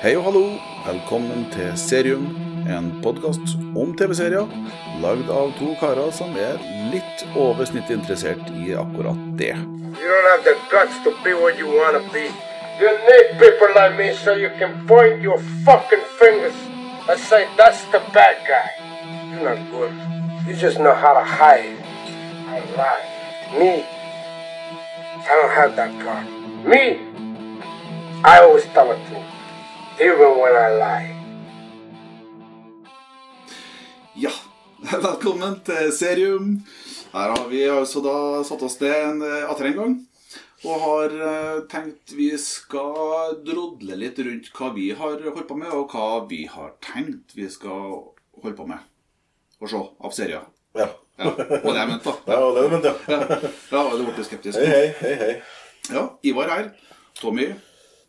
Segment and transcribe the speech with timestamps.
[0.00, 0.46] Hei og hallo,
[0.86, 2.22] velkommen til Serium,
[2.72, 4.46] en podkast om TV-serier
[5.02, 6.54] lagd av to karer som er
[6.88, 9.50] litt over snittet interessert i akkurat det.
[10.00, 12.22] You don't have the guts to be what you want to be.
[12.80, 15.36] You need people like me so you can point your
[15.68, 16.56] fucking fingers
[17.04, 18.68] and say, that's the bad guy.
[19.28, 19.92] You're not good.
[20.48, 21.76] You just know how to hide
[22.56, 23.04] and lie.
[23.58, 23.84] Me,
[25.28, 26.24] I don't have that part.
[26.64, 26.84] Me,
[28.24, 29.28] I always tell the truth,
[30.00, 31.16] even when I lie.
[34.14, 34.30] Ja,
[35.02, 36.54] velkommen til Serium.
[37.12, 38.14] Her har vi altså da
[38.46, 39.98] satt oss ned en, eh, atter en gang.
[40.64, 45.68] Og har eh, tenkt vi skal drodle litt rundt hva vi har holdt på med,
[45.76, 48.00] og hva vi har tenkt vi skal
[48.40, 48.80] holde på med.
[49.60, 50.48] Og se av serier.
[50.78, 50.88] Ja.
[51.20, 52.16] Ja, og det jeg mente, da.
[52.32, 53.18] ja, og det mente ja.
[53.28, 54.56] Ja, ja du ble skeptisk.
[54.56, 55.34] Hei, hei, hei, hei.
[55.92, 56.72] Ja, Ivar her.
[57.20, 57.50] Tommy.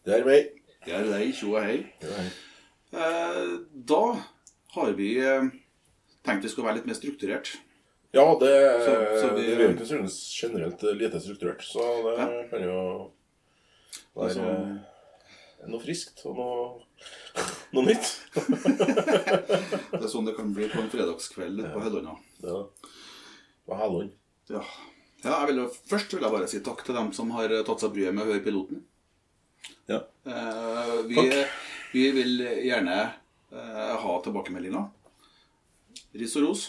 [0.08, 0.61] Det er meg.
[0.86, 1.34] Det er deg.
[1.38, 1.78] Tjo og hei.
[2.92, 3.58] Eh,
[3.92, 4.02] Da
[4.76, 5.50] har vi eh,
[6.26, 7.54] tenkt vi skulle være litt mer strukturert.
[8.14, 8.52] Ja, det,
[8.86, 12.48] Så- så vi- det er ikke så generelt lite strukturert, så det Ja.
[12.50, 13.12] kan jo
[14.16, 14.42] være Altså-
[15.64, 16.82] eh, noe friskt og noe,
[17.74, 18.20] noe nytt.
[19.92, 22.18] Det er sånn det kan bli på en fredagskveld på Høllåna.
[22.44, 22.66] Ja.
[23.68, 24.12] På Hellund.
[24.50, 24.62] Ja.
[25.24, 28.14] ja, vil først vil jeg bare si takk til dem som har tatt seg bryet
[28.14, 28.84] med å høre piloten.
[29.92, 30.00] Ja.
[30.26, 31.56] Eh, vi, Takk.
[31.94, 32.34] vi vil
[32.66, 32.98] gjerne
[33.52, 34.90] eh, ha tilbakemeldinger.
[36.16, 36.66] Ris og ros.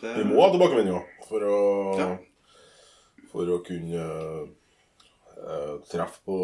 [0.00, 1.58] Det- Vi må ha tilbakemeldinger for å,
[1.98, 2.08] Ja.
[3.32, 4.04] for å kunne
[5.40, 6.36] uh, treffe, på,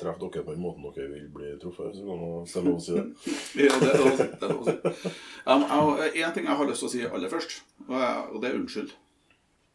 [0.00, 1.92] treffe dere på den måten dere vil bli truffet.
[1.96, 3.04] Så kan man stemme oss si det.
[3.66, 5.12] Ja, det er lov å si.
[6.22, 7.58] En ting jeg har lyst til å si aller først,
[7.88, 8.94] og det er unnskyld.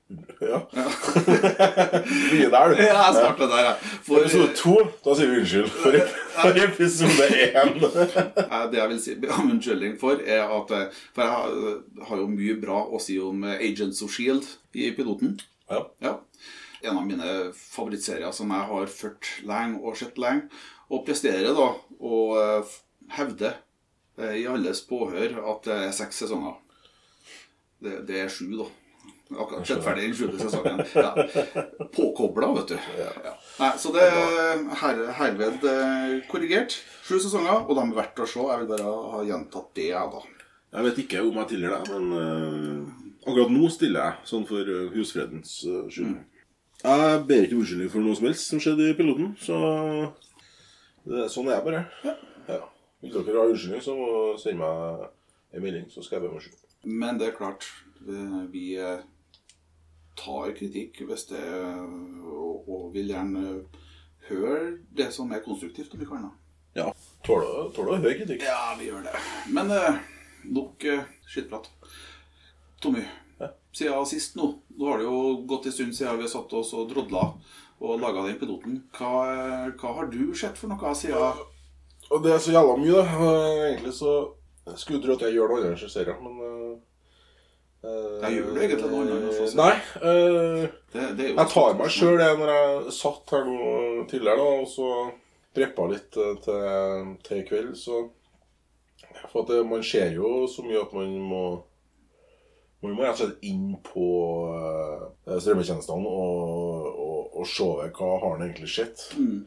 [0.10, 0.16] Ja.
[0.42, 0.60] Ja.
[2.50, 2.76] Der, du.
[2.82, 3.76] Ja, jeg starter der, jeg.
[4.08, 4.74] For, Episode to,
[5.06, 5.98] da sier vi unnskyld for,
[6.40, 7.76] for episode én.
[7.84, 11.78] Eh, Det jeg vil si om unnskyldning for, er at eh, For jeg har,
[12.10, 15.38] har jo mye bra å si om eh, Agents of Shield i piloten.
[15.70, 15.84] Ja.
[16.02, 16.16] Ja.
[16.82, 20.48] En av mine favorittserier som jeg har ført lenge og sett lenge.
[20.90, 21.70] Og presterer da
[22.00, 22.78] og hevder
[23.10, 23.54] hevde
[24.18, 26.58] eh, i alles påhør at det er seks sesonger.
[27.80, 28.68] Det, det er sju, da.
[29.30, 30.80] Akkurat sett ferdig den sjuende sesongen.
[30.96, 31.12] Ja.
[31.94, 32.78] Påkobla, vet du.
[32.98, 33.34] Ja.
[33.60, 36.80] Nei, så det er her, herved eh, korrigert.
[37.06, 38.42] Sju sesonger, og de er verdt å se.
[38.42, 40.24] Jeg vil bare ha gjentatt det, jeg, da.
[40.70, 44.70] Jeg vet ikke om jeg tilgir deg, men uh, akkurat nå stiller jeg, sånn for
[44.70, 46.18] eh, husfredens uh, skyld.
[46.84, 49.58] Jeg ber ikke unnskyldning for noe som helst som skjedde i piloten, så
[51.10, 51.82] det, sånn er jeg bare.
[52.50, 52.60] Ja.
[53.02, 54.10] Vil dere har unnskyldning, så må
[54.44, 55.08] dere meg
[55.58, 56.66] en melding, så skal jeg be om unnskyldning.
[57.02, 57.66] Men det er klart,
[58.54, 58.68] vi
[60.20, 63.44] tar kritikk hvis det og, og vil gjerne
[64.30, 64.60] høre
[64.96, 66.28] det som er konstruktivt, om vi kan.
[66.28, 66.36] da.
[66.78, 66.88] Ja.
[67.26, 68.44] Tåler du å høre kritikk.
[68.46, 69.16] Ja, vi gjør det.
[69.56, 69.98] Men eh,
[70.54, 71.70] nok eh, skittprat.
[72.82, 73.04] Tommy,
[73.40, 73.48] Ja.
[73.76, 76.70] siden sist nå Nå har det jo gått en stund siden vi har satt oss
[76.78, 77.26] og drodla
[77.80, 78.78] og laga den piloten.
[78.96, 81.42] Hva, eh, hva har du sett for noe siden
[82.12, 83.34] Og det er så jævla mye, da.
[83.68, 84.14] Egentlig så
[84.76, 86.69] skulle du tro at jeg gjør noe annet enn serier, men eh,
[87.80, 89.60] Jeg gjør det egentlig noe annet enn å se serier?
[89.60, 89.76] Nei.
[90.04, 93.70] Uh, det, det Jeg tar meg sjøl det når jeg satt her nå
[94.12, 94.90] tidligere da, og så
[95.56, 98.04] preppa litt eh, til, til i kveld, så
[99.32, 101.44] For at det, man ser jo så mye at man må
[102.80, 104.06] man må rett og slett inn på
[104.56, 109.04] uh, strømmetjenestene og, og, og se hva har den egentlig sett.
[109.20, 109.42] Mm.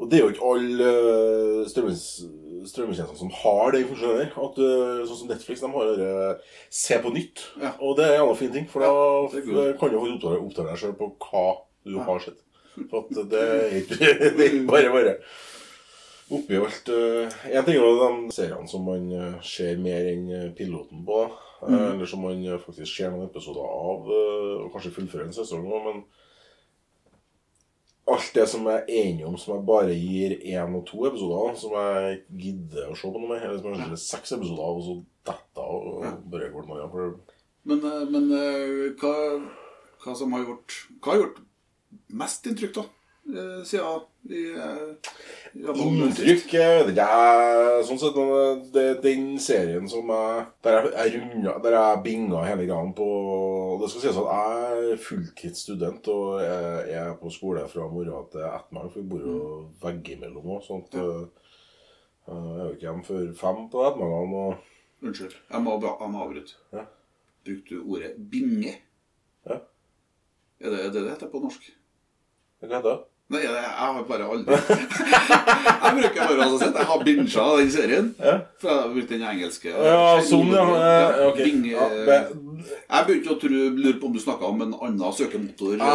[0.00, 3.82] Og det er jo ikke alle uh, strømmetjenester som har det.
[4.00, 4.30] der.
[4.32, 6.40] At, eh, sånn som Netflix, de har det
[6.72, 7.42] se på nytt.
[7.60, 7.74] Ja.
[7.80, 8.90] Og det er en annen fin ting, for da
[9.28, 11.44] f- kan du oppdage deg sjøl på hva
[11.84, 12.04] du Ja.
[12.08, 12.40] har sett.
[12.90, 13.98] For at det er ikke
[14.38, 15.16] det er bare bare.
[16.32, 21.04] Oppi alt Én ting er de seriene som man eh, ser mer enn eh, piloten
[21.04, 21.24] på.
[21.26, 21.92] eh, Mm.
[21.94, 25.62] Eller som man eh, faktisk ser noen episoder av, eh, og kanskje fullfører en sesong
[25.68, 26.00] men
[28.10, 31.54] alt det som jeg er enig om som jeg bare gir én og to episoder,
[31.58, 34.34] som jeg ikke gidder å se på noe mer, eller som jeg gir ser seks
[34.38, 34.96] episoder av, og så
[35.30, 36.88] detter av og bare går noe.
[36.92, 37.14] For
[37.70, 39.14] Men, eh, men eh, hva,
[40.02, 41.38] hva som har gjort Hva har gjort
[42.22, 42.84] mest inntrykk, da?
[43.28, 45.12] Eh, Siden vi eh,
[45.52, 48.18] det er Inntrykk vet ikke jeg, Sånn sett,
[48.74, 53.08] det er den serien som jeg Der jeg, runda Der jeg binga hele gangen på
[53.82, 58.46] Det skal sies at jeg er fulltidsstudent og jeg, er på skole fra morgen til
[58.46, 59.38] ettermiddag, for vi bor jo
[59.82, 60.64] veggimellom òg.
[60.66, 61.22] Sånn at eh,
[62.28, 64.36] jeg er jo ikke hjemme før fem på ettermiddagen.
[64.38, 64.70] Og
[65.02, 66.58] Unnskyld, jeg må, jeg må avbryte.
[66.70, 66.84] Ja.
[67.42, 68.76] Brukte du ordet binge?
[69.48, 69.58] Ja.
[70.62, 71.72] Er det er det det heter på norsk?
[72.62, 73.11] hva heter det?
[73.32, 74.52] Nei, jeg, jeg har bare aldri
[75.82, 78.06] Jeg bruker bare å sett jeg har binsja den serien.
[78.20, 78.34] Ja.
[78.60, 79.70] For jeg har brukt den engelske.
[79.72, 80.64] Ja, sånn, ja.
[80.76, 81.38] Eh, ok.
[81.42, 82.22] Bing, Ja, eh,
[82.68, 85.72] jeg begynte å tro, lure på om du snakka om en annen søkemotor.
[85.74, 85.92] eh, til Ah,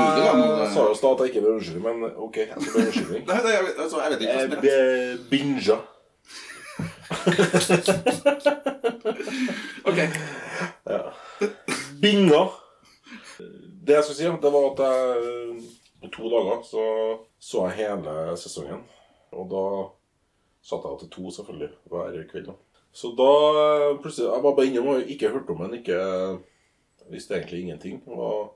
[0.00, 0.22] Google.
[0.24, 2.36] da, men, Jeg sa jo at jeg ikke ble unnskyldning, men ok.
[2.40, 3.22] Jeg skal be unnskyldning.
[3.28, 4.64] Nei, nei, jeg, vet- altså, jeg vet ikke hva som er rett.
[4.64, 5.76] be- binga.
[9.88, 9.98] Ok.
[12.02, 12.42] Binga.
[13.86, 14.96] Det jeg skulle si, det var at jeg
[16.02, 16.84] på to dager så
[17.38, 18.84] så jeg hele sesongen.
[19.32, 19.64] Og da
[20.64, 22.46] satt jeg til to, selvfølgelig, hver kveld.
[22.46, 22.52] da.
[22.92, 23.30] Så da
[24.02, 25.98] plutselig Jeg var bare innom og ikke hørte om den, ikke
[27.10, 28.02] visste egentlig ingenting.
[28.08, 28.54] Og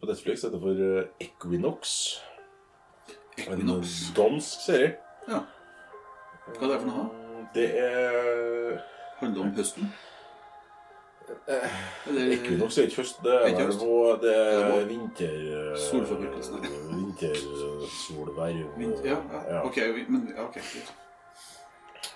[0.00, 2.16] på Netflix heter det for Equinox.
[3.38, 4.08] Equinox.
[4.08, 4.96] En dansk serie.
[5.28, 5.44] Ja.
[6.46, 7.06] Hva er det for noe?
[7.54, 8.82] Det er
[9.16, 9.88] Handler om høsten?
[12.06, 15.76] Eller Equinox er ikke høst, det er, vel noe det Er er vinter...
[15.88, 16.60] Solformørkelse.
[16.92, 18.60] Vintersolverv.
[18.78, 19.16] Vint- Ja,
[19.50, 19.62] ja.
[19.66, 19.76] Ok,
[20.08, 20.56] men ok.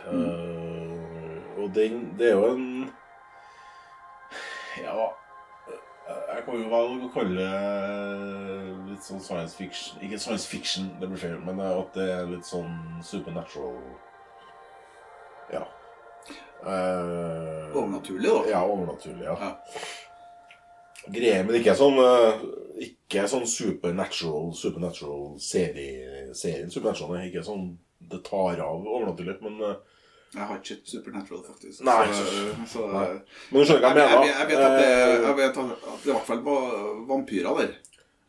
[0.06, 2.92] Eh, og den Det er jo en
[4.80, 5.08] Ja
[6.34, 11.10] Jeg kan jo velge å kalle det litt sånn science fiction Ikke science fiction, det
[11.10, 12.72] blir feil, men at det er litt sånn
[13.04, 13.76] supernatural
[15.52, 15.64] Ja.
[16.60, 18.40] Eh, Overnaturlig, da.
[18.50, 19.36] Ja, overnaturlig, ja.
[19.40, 19.52] Ja.
[21.08, 22.42] Greia, men ikke sånn eh,
[22.84, 27.70] Ikke sånn supernatural Supernatural serie, serien Supernatural er ikke sånn
[28.12, 29.78] Det tar av overnaturlig, men eh,
[30.36, 31.80] Jeg har ikke sett Supernatural, faktisk.
[31.88, 32.04] Nei.
[32.12, 32.26] Så,
[32.74, 33.06] så, Nei.
[33.48, 34.34] Men du skjønner hva jeg, jeg jeg, mener?
[34.34, 34.92] jeg, vet at det,
[35.24, 36.68] jeg vet at det i hvert fall var
[37.14, 37.72] vampyrer der.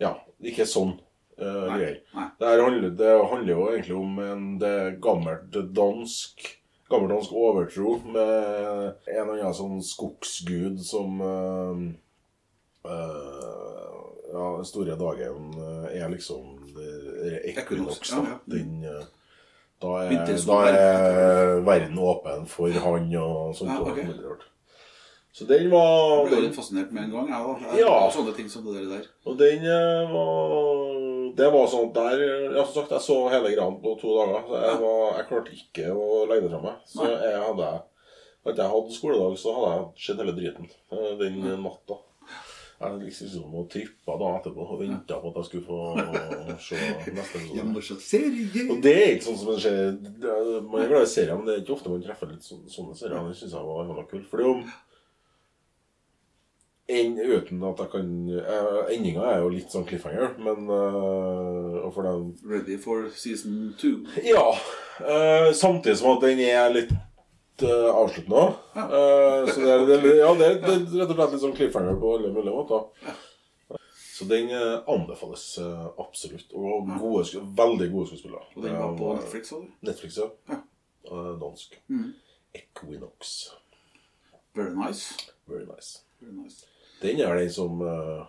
[0.01, 0.15] Ja,
[0.53, 1.99] ikke sånn uh, Nei, greier.
[2.15, 2.25] nei.
[2.39, 4.73] Det, handler, det handler jo egentlig om en det
[5.03, 6.47] gammelt dansk
[6.91, 8.27] Gammeldansk overtro med
[9.07, 11.81] en eller annen sånn skogsgud som uh,
[12.87, 13.97] uh,
[14.31, 17.65] Ja, store dagen eh, er liksom ja,
[18.15, 18.37] Da.
[18.47, 18.77] Den,
[19.81, 23.73] da, er, da er verden åpen for han og sånt.
[23.73, 23.99] Ja, og ok.
[23.99, 24.45] veldig rart.
[25.35, 25.91] Så den var
[26.21, 27.27] Jeg ble litt fascinert med en gang.
[27.33, 27.73] Jeg, da.
[27.73, 27.97] jeg, Ja.
[28.15, 29.05] Sånne ting som det der.
[29.27, 29.67] Og den
[30.15, 30.90] var
[31.37, 32.21] Det var sånn der
[32.55, 34.43] Ja, som sagt, jeg så hele greia på to dager.
[34.47, 36.85] Så jeg, var, jeg klarte ikke å legge det fra meg.
[36.91, 37.71] Så jeg hadde
[38.41, 41.99] Hadde jeg hatt skoledag, så hadde jeg sett hele driten eh, den natta.
[42.81, 46.79] Jeg liksom og trippa da etterpå og venta på at jeg skulle få se
[47.13, 47.59] neste episode.
[48.73, 51.45] Og det er ikke sånn som det skjer er- Man er glad i serier, men
[51.45, 53.27] det er ikke ofte man treffer litt sånne, sånne serier.
[53.29, 54.25] Det syns jeg var kult.
[54.31, 54.55] For er jo
[56.99, 62.07] en, Uten at jeg kan eh, Endinga er jo litt sånn cliffhanger, men uh, for
[62.07, 64.01] den, Ready for season two.
[64.25, 64.43] Ja.
[64.99, 66.93] Uh, samtidig som at den er litt
[67.63, 68.57] uh, avsluttende òg.
[68.75, 68.87] Ja.
[69.49, 71.99] så det er, det, ja, det, er, det er rett og slett litt sånn cliffhanger
[72.01, 73.15] på alle mulige måter.
[74.11, 75.45] Så den anbefales
[75.97, 76.51] absolutt.
[76.53, 77.23] Og gode,
[77.57, 78.43] veldig gode skuespillere.
[78.53, 79.71] Og den var på Netflix, også?
[79.87, 80.27] Netflix, ja.
[80.51, 80.61] Ja.
[81.41, 81.79] Dansk.
[81.89, 82.11] Mm.
[82.53, 83.49] Equinox.
[84.53, 85.31] Very nice.
[85.47, 86.01] Very nice.
[86.21, 86.65] Very nice.
[87.01, 88.23] Den er den som eh,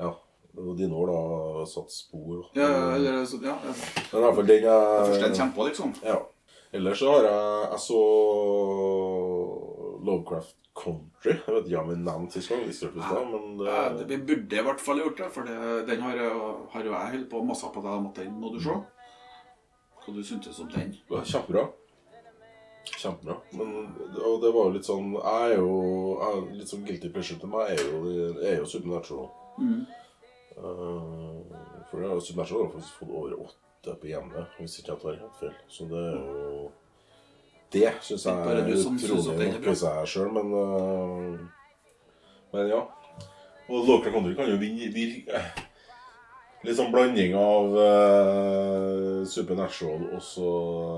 [0.00, 0.12] Ja,
[0.56, 1.64] Og var dine da.
[1.66, 2.44] Satt spor.
[2.56, 3.72] Ja, eller så, ja, ja.
[4.12, 5.94] Men i hvert fall den er Først en kjempe, liksom.
[6.04, 6.20] Ja.
[6.72, 8.00] Ellers så har jeg Jeg så
[10.06, 11.32] Lovecraft Country.
[11.32, 14.62] Jeg vet ikke om jeg nevnte sist gang, men det, Ja, det- Vi burde i
[14.62, 16.16] hvert fall gjort det, for det, den har,
[16.70, 18.76] har jo jeg holdt på masse på deg om at den må du se.
[20.06, 20.92] Hva du syntes om den?
[21.10, 21.66] kjempebra.
[22.94, 23.36] Kjempebra.
[23.52, 23.72] Men,
[24.22, 25.72] og det var jo litt sånn Jeg er jo
[26.20, 28.00] jeg, Litt sånn guilty pleasure til meg er jo,
[28.40, 29.28] er jo Supernatural.
[29.58, 29.82] Mm.
[30.56, 31.42] Uh,
[31.90, 35.02] for det er jo Supernatural har faktisk fått over åtte på hjemme, hvis ikke jeg
[35.02, 35.54] tar helt feil.
[35.70, 36.66] Så det er jo
[37.74, 41.38] Det syns jeg er utrolig synes jeg er seg sjøl, men uh,
[42.54, 42.82] Men ja.
[43.66, 45.40] Og Local Country kan jo vinne virke
[46.66, 50.52] Litt sånn blanding av uh, Supernatural og så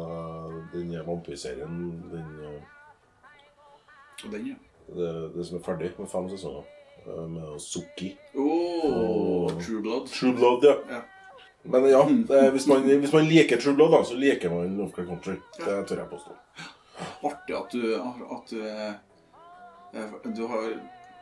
[0.05, 1.77] eh, den vampyrserien.
[2.13, 4.55] Den, eh, den, ja.
[4.95, 6.65] det, det som er ferdig med fem sesonger.
[7.07, 8.11] eh, med Suki.
[8.35, 10.09] Oh, True Blood.
[10.13, 10.77] True Blood, ja.
[10.91, 11.01] Ja.
[11.63, 15.09] Men ja, det, hvis, man, hvis man liker True Blood, da, så liker man Lovecraft
[15.09, 15.35] Country.
[15.59, 16.37] Det tør jeg påstå.
[17.29, 17.83] Artig at du,
[18.35, 20.71] at du, eh, du har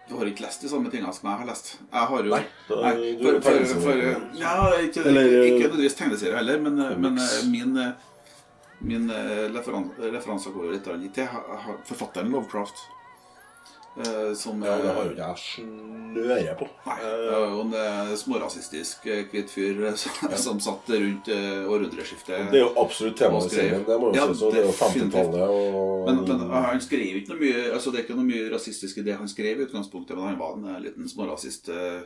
[0.07, 1.71] du har ikke lest de samme tingene som jeg har lest.
[1.91, 4.03] Jeg har jo Nei, da- Nei, for, for, for, for,
[4.39, 7.19] ja, ikke, ikke, ikke nødvendigvis tegneserie heller, men, men
[7.51, 7.73] min,
[8.81, 11.27] min eh, referan, referanse går litt til
[11.89, 12.83] forfatteren Lovecraft.
[13.97, 16.69] eh, Som Ja, det har jo eh, ikke jeg snøre på.
[16.87, 20.91] Nei, det var er jo en eh, smårasistisk eh, hvit fyr som, som, som satt
[20.93, 22.51] rundt eh, århundreskiftet.
[22.53, 23.85] Det er jo absolutt temaet i serien.
[23.89, 24.43] Det må jo Ja, sies.
[24.43, 25.17] og Det er jo definitivt.
[25.17, 28.29] 50-tallet og Men, men eh, han skrev ikke noe mye Altså Det er ikke noe
[28.29, 31.69] mye rasistisk i det han skrev, i utgangspunktet, men han var en eh, liten smårasist.
[31.73, 32.03] eh,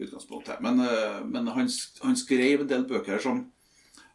[0.00, 0.60] utgangspunktet.
[0.64, 1.66] Men, eh, men han,
[2.02, 3.42] han skrev en del bøker som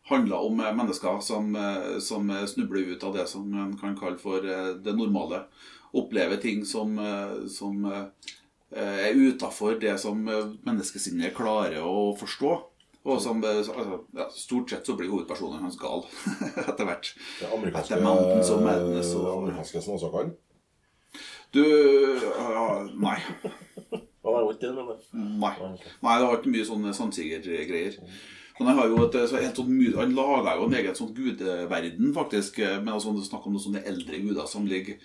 [0.10, 3.98] handla om eh, mennesker som, eh, som eh, snubler ut av det som man kan
[3.98, 5.46] kalle for det normale.
[5.96, 6.98] Opplever ting som,
[7.48, 8.32] som eh,
[8.76, 12.56] er utafor det som menneskesinnet klarer å forstå.
[13.06, 16.04] Og som, altså, ja, Stort sett så blir hovedpersonen hans gal
[16.66, 17.12] etter hvert.
[17.40, 18.66] Det amerikanske, Etter også kan?
[18.66, 20.34] Madness og- amerikanske snåsakene.
[21.56, 22.66] Du ja,
[23.00, 23.20] Nei.
[24.26, 24.72] Det.
[25.14, 25.52] Nei.
[26.02, 28.00] Nei, det var ikke mye sånne sandsigergreier.
[28.58, 32.14] Men han har jo et, så helt sånn, han laga jo en egen sånn gudeverden,
[32.16, 32.62] faktisk.
[32.80, 35.00] Med altså, det er snakk om noen sånne eldre guder som ligger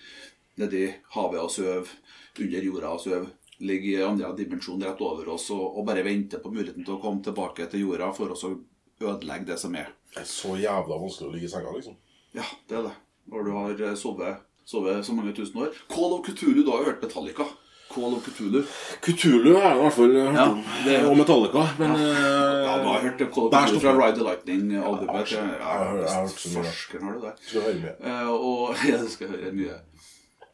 [0.61, 0.85] nedi
[1.16, 1.90] havet og sover,
[2.38, 3.30] under jorda og sover.
[3.61, 7.00] Ligger i andre dimensjon rett over oss og, og bare venter på muligheten til å
[7.02, 8.54] komme tilbake til jorda for oss å
[9.00, 9.90] ødelegge det som er.
[10.14, 11.99] Det er så jævla vanskelig å ligge i senga, liksom.
[12.37, 12.95] Ja, det er det.
[13.30, 15.75] Når du har eh, sovet, sovet så mange tusen år.
[15.92, 17.47] Call of Cthulhu, du har jo hørt Metallica.
[17.94, 18.62] Call of Cthulhu.
[19.02, 20.64] Cthulhu er jeg i hvert fall hørt Ja, om.
[20.85, 21.62] det- Og Metallica.
[21.78, 22.06] Men ja.
[22.06, 23.94] Ja, du har hørt Call of Cthulhu fra.
[24.06, 25.32] Ride the Lightning-albumet.
[25.32, 26.64] Jeg har- jeg har- hørt så mye.
[26.64, 27.32] Farsken har du det.
[27.49, 27.94] Skal høre mye.
[28.11, 29.75] Eh, og ja, du skal høre mye.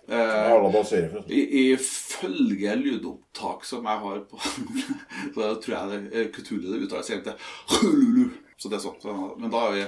[0.09, 1.25] Eh, forresten.
[1.29, 4.39] i- Ifølge lydopptak som jeg har på
[5.35, 7.35] Så tror jeg det er Cthulhu det uttales egentlig.
[8.59, 9.41] Så det er sånn.
[9.41, 9.85] Men da er vi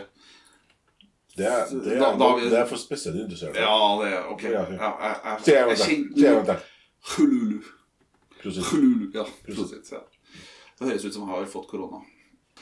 [1.39, 3.55] Det er, det er, Da- da vi- det er for spesielt interesserte.
[3.61, 4.43] Ja, det er ok.
[4.43, 6.57] Ja, jeg, jeg, jeg, jeg, jeg, jeg, jeg, jeg, til.
[7.17, 7.61] Hululu.
[8.45, 9.11] Hululu.
[9.15, 9.91] Ja, prosit.
[9.93, 10.05] Ja.
[10.79, 12.01] Det høres ut som jeg har fått korona.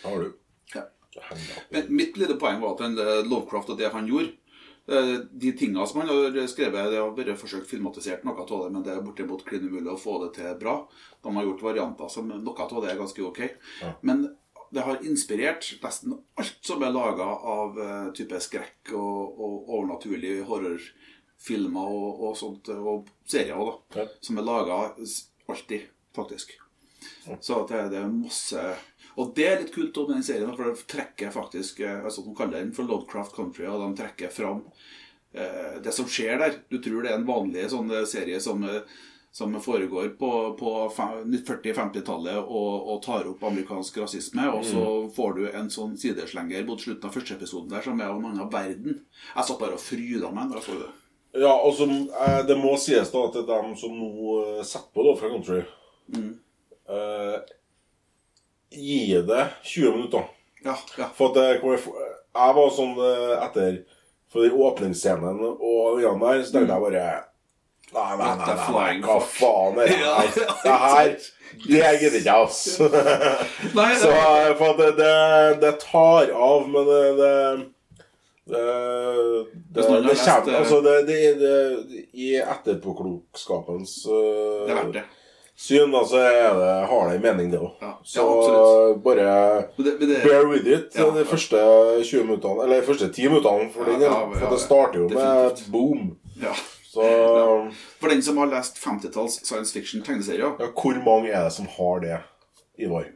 [0.03, 0.33] Har du?
[0.75, 0.87] Ja.
[1.71, 4.35] Men mitt lille poeng var at eh, Lovecraft og det han gjorde
[4.93, 8.73] eh, De tingene som han har skrevet Det har bare forsøkt filmatisert noe av det,
[8.75, 10.83] men det er bortimot klin umulig å få det til bra.
[11.25, 13.41] De har gjort varianter som noe av det er ganske ok.
[14.05, 14.27] Men
[14.75, 17.27] det har inspirert nesten alt som er laga
[17.57, 20.45] av eh, type skrekk og, og overnaturlige
[21.47, 24.01] horrorfilmer og, og sånt, og serier også, da.
[24.01, 24.09] Ja.
[24.21, 24.95] Som er laga
[25.49, 26.59] alltid, faktisk.
[27.41, 28.61] Så det, det er masse
[29.17, 32.35] Og det er litt kult om den serien, for de trekker faktisk eh, altså De
[32.35, 34.65] kaller den for Lovecraft Country, og de trekker fram
[35.33, 36.59] eh, det som skjer der.
[36.69, 38.83] Du tror det er en vanlig sånn eh, serie som, eh,
[39.33, 44.85] som foregår på, på 40-50-tallet og, og tar opp amerikansk rasisme, og så
[45.17, 48.31] får du en sånn sideslenger mot slutten av første episoden der som er av en
[48.33, 49.03] annen verden.
[49.33, 50.93] Jeg satt bare og fryda meg da jeg så det.
[51.37, 51.87] Ja, altså,
[52.27, 55.15] eh, det må sies da at det er dem som nå eh, setter på da
[55.19, 55.61] fra Country
[56.89, 57.37] eh,
[58.77, 60.25] Gi det 20 minutter.
[60.65, 61.09] Ja, ja.
[61.15, 61.79] For at jeg, kommer-
[62.37, 63.77] jeg var sånn eh, etter
[64.33, 67.07] For den åpningsscenen og den der, så tenkte jeg bare
[67.95, 70.33] Nei, nei, nei, nei, nei hva faen er det her?
[70.67, 71.13] Det her
[71.63, 72.59] Det gidder ikke jeg, ass.
[72.77, 73.05] Så det,
[74.11, 75.13] eh, for at det, det,
[75.63, 77.31] det tar av, men det Det,
[78.47, 81.17] det, det, det kommer eh, Altså, det,
[82.13, 85.01] I etterpåklokskapens uh,
[85.57, 87.73] syn, da, så det, har det en mening, det òg.
[87.81, 89.27] Ja, Så ja, bare
[90.23, 91.11] Bear with it Ja.
[91.11, 91.59] de første
[92.05, 93.71] 20 minuttene, eller første 10 minuttene.
[93.75, 93.85] For,
[94.39, 95.73] for det starter jo med definitivt.
[95.73, 96.17] boom.
[96.43, 96.55] ja.
[96.97, 97.03] Så
[98.01, 102.01] For den som har lest 50-talls science fiction-tegneserier ja, hvor mange er det som har
[102.01, 102.21] det,
[102.79, 103.11] Ivar?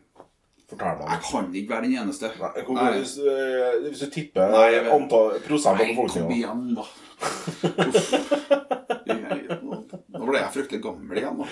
[0.71, 1.09] Fortell meg.
[1.11, 2.31] Jeg kan ikke være den eneste.
[2.41, 2.91] Nei, hvor, Nei.
[2.99, 6.85] Hvis, eh, hvis du tipper Nei, jeg antall prosent av Nei, kom igjen, da.
[10.11, 11.47] Nå ble jeg fryktelig gammel igjen, da.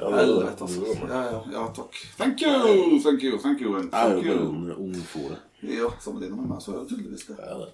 [0.00, 0.24] Ja, det det.
[0.24, 0.80] Helvete, altså.
[1.10, 2.00] Ja, ja, ja, takk.
[2.18, 5.38] Thank you, thank you, thank you, and Jeg er jo bare en en ungfole.
[5.62, 7.38] Ja, sammenlignet med meg, så er det tydeligvis det.
[7.38, 7.70] Ja, det.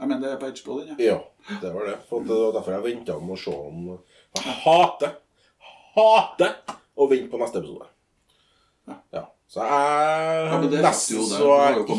[0.00, 0.96] Jeg mener, det er på HBO, den, ja.
[1.04, 1.18] Ja,
[1.62, 1.96] det var det.
[2.08, 3.98] For det var derfor jeg venta med å se om
[4.40, 5.10] Jeg hater,
[5.96, 6.54] hater
[6.96, 7.86] å vente på neste episode.
[9.12, 9.26] Ja.
[9.50, 11.36] Så jeg Ja, det nesten jo det.
[11.36, 11.96] så jeg ikke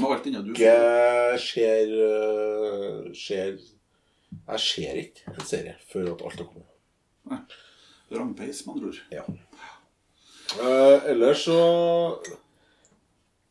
[1.44, 3.58] ser øh, Ser
[4.48, 6.70] Jeg ser ikke en serie før at alt har kommet.
[7.32, 7.40] Nei.
[8.12, 9.02] Rampeis, med andre ord.
[9.12, 9.24] Ja.
[10.62, 11.58] Eh, ellers så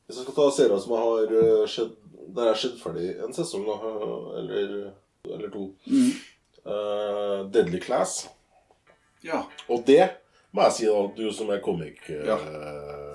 [0.07, 1.93] Hvis jeg skal ta serier som jeg har øh, sett
[2.35, 3.77] Der jeg har sett ferdig en sesong, da,
[4.41, 4.91] eller,
[5.29, 5.69] eller to
[6.61, 8.29] Eh, Deadly Class.
[9.25, 9.43] Ja.
[9.69, 10.03] Og det
[10.53, 11.61] må jeg si, da, du som er Ja.
[11.65, 13.10] komik-gunnen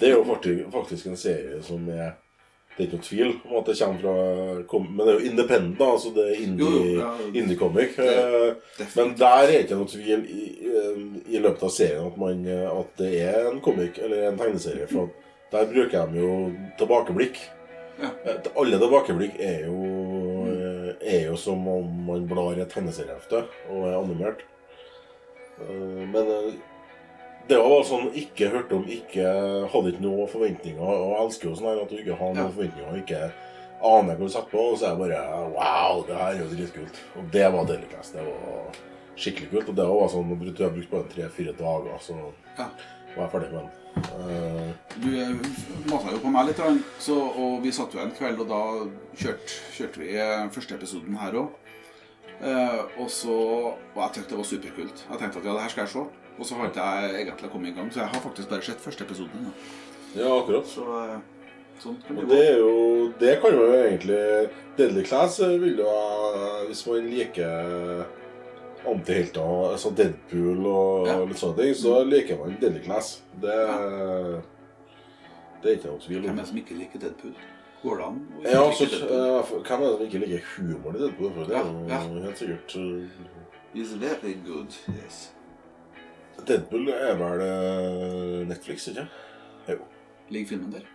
[0.00, 2.10] Det er jo faktisk, faktisk en serie som er
[2.76, 5.78] Det er ikke noe tvil om at det kommer fra Men det er jo independent,
[5.78, 5.88] da.
[5.92, 6.42] Altså det er
[7.34, 7.98] indie-comic.
[7.98, 8.04] ja.
[8.04, 8.86] Det- Eh.
[8.96, 12.46] Men der er det ikke noe tvil i, i, i løpet av serien at, man,
[12.46, 14.86] at det er en comic eller en tegneserie.
[14.88, 15.10] For
[15.52, 17.36] der bruker de jo tilbakeblikk.
[18.00, 18.08] Ja.
[18.24, 19.82] Eh, Alle tilbakeblikk er jo,
[20.48, 24.40] eh, er jo som om man blar i et tegneseriehefte og er animert.
[25.60, 26.52] Eh, Men eh,
[27.48, 29.24] det var bare sånn ikke hørte om, ikke
[29.72, 30.80] hadde ikke noen forventninger.
[30.82, 32.50] Og jeg elsker jo sånn her at du ikke har noen Ja.
[32.50, 33.32] forventninger og ikke
[33.82, 34.58] aner hva du setter på.
[34.72, 37.00] Og så er jeg bare Wow, det her er jo dritkult.
[37.16, 38.12] Og det var Delicast.
[38.14, 38.78] Det var
[39.16, 39.68] skikkelig kult.
[39.68, 42.14] Og det var sånn, jeg brukte brukt brukte bare tre-fire dager, så
[42.58, 42.68] Ja.
[43.16, 43.70] var jeg ferdig med den.
[43.96, 46.60] Uh, Du masa jo på meg litt,
[47.00, 48.60] så, og vi satt jo en kveld, og da
[49.16, 51.48] kjørte, kjørte vi eh, første episoden her òg.
[52.40, 55.02] Uh, og så Og jeg tenkte det var superkult.
[55.10, 56.04] Jeg tenkte at ja, det her skal jeg se.
[56.38, 58.80] Og så har ikke jeg egentlig kommet i gang, så jeg har faktisk bare sett
[58.80, 59.50] første episoden.
[60.14, 60.22] Ja.
[60.22, 60.66] ja, akkurat.
[60.66, 61.18] Så eh,
[61.82, 66.64] sånn kan det det er jo Det kan jo egentlig Deadly Class vil jo ha
[66.68, 68.06] Hvis man liker
[68.88, 71.18] antihelter, altså Deadpool og Ja.
[71.24, 73.22] litt sånne ting, så liker man Deadly Class.
[73.40, 73.56] Det,
[75.62, 77.34] det er ikke noe tvil Hvem er det som ikke liker Deadpool?
[77.82, 78.16] Går det an?
[78.44, 81.32] Ja, altså, eh, hvem er det som ikke liker humoren i Deadpool?
[81.36, 82.24] For det er Ja, ja.
[82.24, 83.28] helt sikkert eh,
[83.74, 85.30] It's very good, yes.
[86.48, 89.06] Deadpool er vel eh, Netflix, ikke
[89.68, 89.76] Jo.
[90.30, 90.86] Ligger filmen der?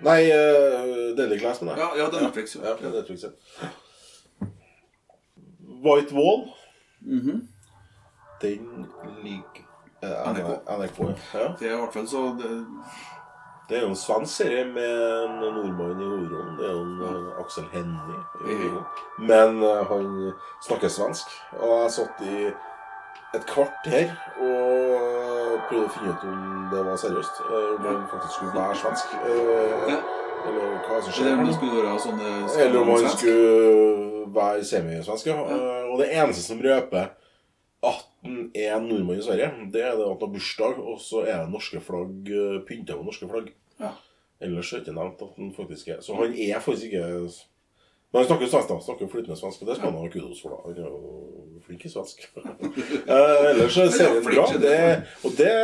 [0.00, 2.54] Nei, uh, Deadly Class, men Ja, ja det er Netflix.
[2.56, 2.62] jo.
[2.64, 3.66] Ja, det er Netflix, ja.
[5.84, 6.48] White Wall,
[7.00, 7.48] Mhm.
[8.42, 8.86] den
[9.22, 9.64] ligger
[10.02, 10.60] uh, NRK.
[10.78, 10.98] NRK.
[11.34, 11.54] Ja.
[11.60, 12.66] Det er i hvert fall så det,
[13.68, 16.56] Det er jo en svensk serie med en nordmann i hovedrollen.
[16.58, 17.40] Det er jo en ja.
[17.40, 18.84] Aksel Hennie.
[19.18, 20.32] Men uh, han
[20.66, 21.26] snakker svensk.
[21.52, 22.50] Og jeg satt i
[23.34, 24.10] et kvarter
[24.40, 26.40] og prøvde å finne ut om
[26.72, 27.40] det var seriøst.
[27.46, 29.14] eh, Om han faktisk skulle være svensk.
[29.14, 29.94] eh,
[30.48, 31.26] Eller hva som skjer.
[31.26, 32.20] Eller om han skulle være sånn
[32.60, 35.26] Eller om han skulle være semisvensk.
[35.26, 35.40] Ja.
[35.46, 37.10] Eh, Og det eneste som røper
[37.82, 41.22] at han er nordmann i Sverige, det er det at han har bursdag, og så
[41.26, 43.52] er det norske flagg eh, pynta med norske flagg.
[43.80, 43.92] Ja.
[44.42, 47.30] Ellers er det ikke nevnt at han faktisk er Så han er faktisk ikke
[48.10, 48.80] Men han snakker svensk, da.
[48.82, 50.56] Snakker flytende svensk, det skal han ha kudos for.
[50.56, 52.26] da Han er jo flink i svensk.
[53.10, 54.46] Eh, ellers er serien bra.
[54.58, 54.80] det.
[55.24, 55.54] Og det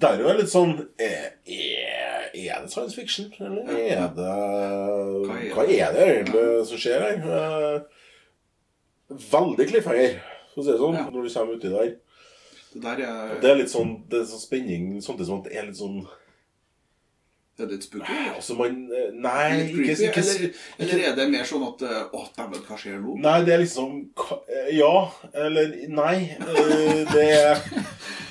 [0.00, 0.70] der er jo litt sånn
[1.00, 4.28] Er, er er det science fiction, eller er det
[5.28, 7.26] Hva er Hva er det egentlig som skjer her?
[7.36, 7.98] Eh,
[9.12, 10.14] Veldig cliffhanger,
[10.54, 11.90] for å si det sånn, når du kommer uti der.
[12.72, 15.58] Det der er, Det er litt sånn det er sånn spenning, samtidig som at det
[15.60, 15.98] er litt sånn
[17.56, 18.08] det er litt spooky.
[18.08, 18.36] eller?
[18.38, 22.22] Altså, man eh, Nei, ikke, ikke, eller, eller er det mer sånn at eh, Å,
[22.38, 23.16] dæven, hva skjer nå?
[23.22, 23.98] Nei, det er liksom
[24.48, 24.94] eh, Ja,
[25.44, 26.14] eller nei.
[27.12, 27.60] Det er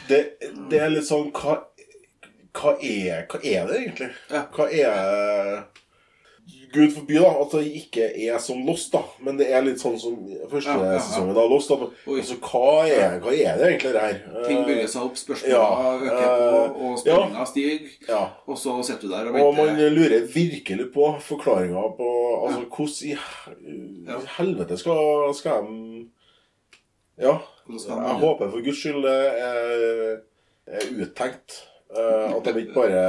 [0.10, 0.22] det,
[0.72, 1.60] det er litt sånn Hva,
[2.58, 4.10] hva, er, hva er det egentlig?
[4.32, 5.62] Hva er
[6.72, 9.02] Gud forby da, at det ikke er som Lost, da.
[9.26, 10.16] Men det er litt sånn som
[10.52, 11.00] første Ja, ja, ja.
[11.04, 11.70] sesongen av Lost.
[11.72, 11.88] da.
[12.16, 14.20] Altså, hva er, hva er det egentlig det her?
[14.48, 17.90] Ting Eh, bygger seg opp, spørsmåla øker på, eh, og spenninga stiger.
[18.08, 18.22] Ja.
[18.48, 22.10] Og så sitter du der og Og man lurer virkelig på forklaringa på
[22.48, 23.12] Altså, hvordan
[24.18, 26.08] i helvete skal, skal de
[27.22, 27.38] Ja.
[27.70, 30.18] Jeg håper for guds skyld det er,
[30.68, 31.62] er uttenkt.
[31.92, 33.02] Eh, at de ikke bare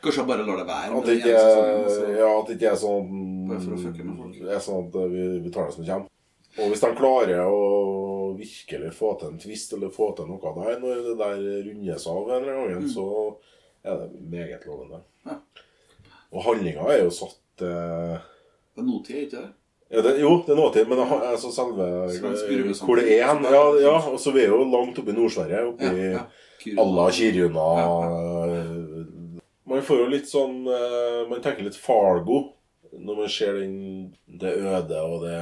[0.00, 0.96] Kanskje jeg bare lar det være.
[0.96, 5.52] At det ikke sesongen, ja, at det ikke er sånn er sånn at vi, vi
[5.52, 6.08] tar det som kommer.
[6.60, 10.80] Og hvis de klarer å virkelig få til en twist eller få til noe der
[10.80, 13.06] når det der rundes av en eller annen gang, så
[13.82, 15.00] er det meget lovende.
[15.24, 15.32] Mm.
[15.32, 15.38] Ja.
[16.32, 18.20] Og handlinga er jo satt uh,
[18.72, 19.48] Det er nåtid, ikke det?
[19.92, 21.88] Ja, det, Jo, det er nåtid, men det, har- altså selve
[22.80, 23.44] Hvor det er hen.
[23.44, 25.66] Ja, ja, og så vi er jo langt oppe i Nord-Sverige.
[25.74, 26.24] Oppe i ja.
[26.78, 27.66] Alla Kiruna
[29.66, 32.52] Man får jo litt sånn eh, Man tenker litt Fargo
[32.92, 33.56] når man ser
[34.42, 35.38] det øde og det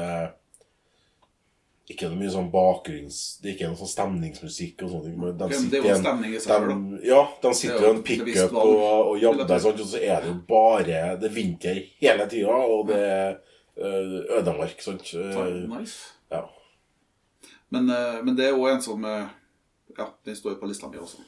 [1.90, 3.16] Ikke noe mye sånn bakgrunns...
[3.42, 7.00] Det er ikke noe sånn stemningsmusikk og sånne men De sitter er i en- de,
[7.08, 10.22] ja, de sitter er i en pickup og, og jobber, Vil sånn, og så er
[10.22, 14.80] det jo bare Det er vinter hele tida, og det er eh, ødemark.
[14.83, 15.14] Sant?
[15.14, 16.14] Eh, Nice.
[16.30, 16.44] Ja.
[17.70, 19.28] Men, eh, men det er òg en som eh,
[19.98, 21.18] Ja, den står på lista mi også.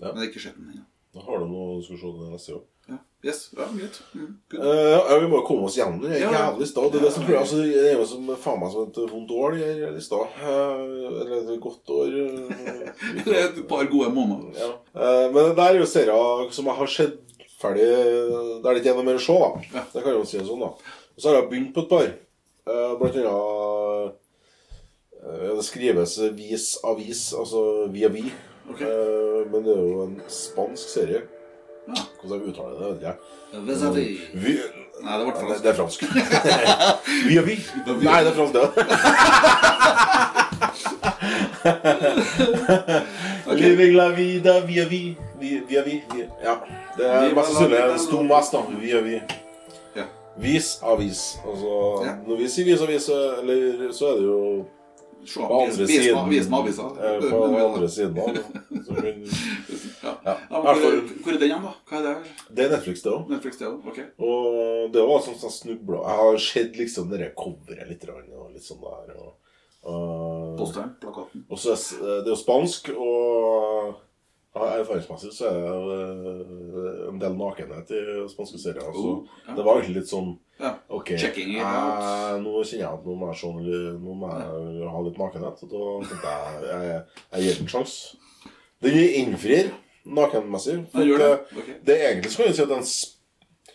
[0.00, 0.10] Ja.
[0.12, 0.84] Men jeg har ikke sett den ennå.
[1.14, 2.66] Da har du noe det neste gang.
[2.90, 2.98] Ja.
[3.22, 3.98] Yes, ja, greit.
[4.14, 4.28] Mm.
[4.56, 6.80] Eh, vi må jo komme oss gjennom den Ja, lista.
[6.88, 7.40] Det er det som ja.
[7.42, 10.20] altså, det er jo som faen meg som et vondt år, de her lista.
[10.40, 10.84] Eh,
[11.20, 12.14] eller et godt år.
[12.22, 12.94] eh,
[13.26, 14.54] Det er et par gode måneder.
[14.58, 14.70] ja.
[14.94, 17.18] Uh, men det er jo serier som jeg har sett
[17.60, 17.84] ferdig
[18.64, 19.50] det ikke er noe mer å se, da.
[19.76, 19.84] Ja.
[19.92, 20.70] Det kan jo si det sånn, da.
[21.20, 22.06] Og så har jeg begynt på et par.
[22.72, 24.12] Eh, blant annet
[25.20, 27.60] eh, Det skrives vis avis, altså
[27.92, 28.22] via vi.
[28.70, 28.86] Okay.
[28.88, 31.20] Eh, men det er jo en spansk serie.
[31.90, 31.94] Ja.
[32.22, 33.14] Hvordan jeg uttaler det, vet jeg.
[33.68, 34.18] Vis-à-vis.
[34.46, 34.54] Vi,
[35.04, 35.60] Nei, det ble fransk.
[35.64, 36.00] det, er fransk.
[37.28, 37.54] via vi.
[38.00, 38.64] Nei, det er fransk, det.
[43.60, 45.02] Living la vida via vi.
[45.40, 46.02] Vi- Via vi.
[46.14, 46.56] vi- Ja.
[46.96, 48.58] Det er masse en stor mest, da.
[48.80, 49.20] Via vi.
[50.40, 51.22] Vis avis.
[51.44, 52.14] Altså, Ja.
[52.26, 54.66] når vi sier vis avis, eller så er det jo
[55.24, 56.28] Se, på andre vis, siden.
[56.30, 56.86] vis med avisa.
[56.96, 58.38] eh, På andre siden av.
[60.02, 60.12] Ja.
[60.24, 60.34] Ja.
[60.50, 61.72] Ja, hvor, er, hvor er den igjen, da?
[61.88, 62.12] Hva er det?
[62.14, 62.46] her?
[62.56, 63.26] Det er Netflix, det òg.
[63.30, 63.90] Netflix, det også.
[63.92, 63.98] Ok.
[64.24, 68.48] Og det var sånn som jeg snubla Jeg har sett liksom det coveret litt og
[68.54, 69.12] litt sånn der.
[69.20, 69.34] Og,
[69.92, 71.44] og Posteren, plakaten.
[71.50, 73.19] Og så er det er jo spansk, og
[74.82, 75.58] erfaringsmessig så er
[75.90, 78.00] det eh, en del nakenhet i
[78.32, 78.88] spanske serier.
[78.94, 79.54] Så Oh, ja.
[79.56, 80.74] det var egentlig litt sånn Ja.
[80.92, 82.02] Ok, Checking it out.
[82.04, 83.60] Eh, nå kjenner jeg at nå må jeg, sånn,
[84.04, 85.62] nå må jeg ha litt nakenhet.
[85.64, 86.98] Og da tenkte jeg jeg,
[87.32, 88.18] jeg gir den en sjanse.
[88.84, 89.70] Den innfrir
[90.04, 90.76] nakenmessig.
[90.92, 91.32] Den gjør det?
[91.88, 93.74] det er egentlig så kan du si at det er en,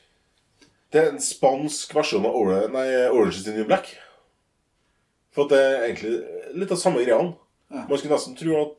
[0.94, 3.90] det er en spansk versjon av Orange, nei, Orange is the New Black.
[5.36, 6.14] For det er egentlig
[6.56, 7.18] litt av samme greia.
[7.74, 7.84] Ja.
[7.90, 8.76] Man skulle nesten tro at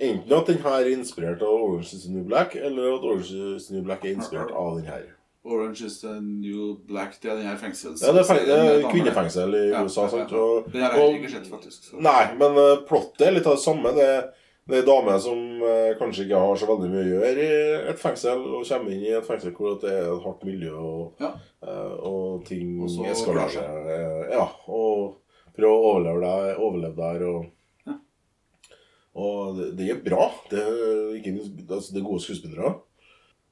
[0.00, 3.30] enten at den her er inspirert av Orange is the New Black, eller at Orange
[3.56, 5.04] is the New Black er inspirert av den her.
[5.44, 7.18] Orange is the new black.
[7.20, 8.00] Det er den her fengsels...
[8.00, 10.06] Ja, det er, feng det er kvinnefengsel i Ja, USA.
[10.08, 10.30] sant?
[10.32, 10.62] ja, ja.
[10.72, 11.82] Den har jeg ikke sett, faktisk.
[11.90, 11.98] Så.
[12.00, 13.92] Nei, men uh, plottet er litt av det samme.
[13.92, 14.06] Det,
[14.64, 17.58] det er ei dame som uh, kanskje ikke har så veldig mye å gjøre i
[17.92, 21.20] et fengsel, og kommer inn i et fengsel hvor det er et hardt miljø, og,
[21.20, 21.34] Ja.
[21.60, 22.80] uh, og ting
[23.12, 23.84] eskalerer.
[23.98, 25.18] eh, Ja, og
[25.52, 27.44] prøver å overleve der, overleve der og.
[29.14, 30.28] Og det, det er bra.
[30.50, 30.62] Det
[31.20, 31.36] ikke,
[31.70, 32.74] altså, det er gode skuespillere.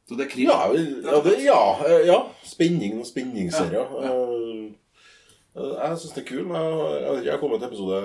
[0.09, 0.49] Så det er krim?
[0.51, 2.17] Ja, ja, det, ja, eh, ja.
[2.45, 3.93] Spenning og spenningsserier.
[4.03, 4.15] Ja,
[5.53, 6.49] Eh, Jeg syns det er kult.
[6.57, 7.99] Jeg, jeg, kommet til episode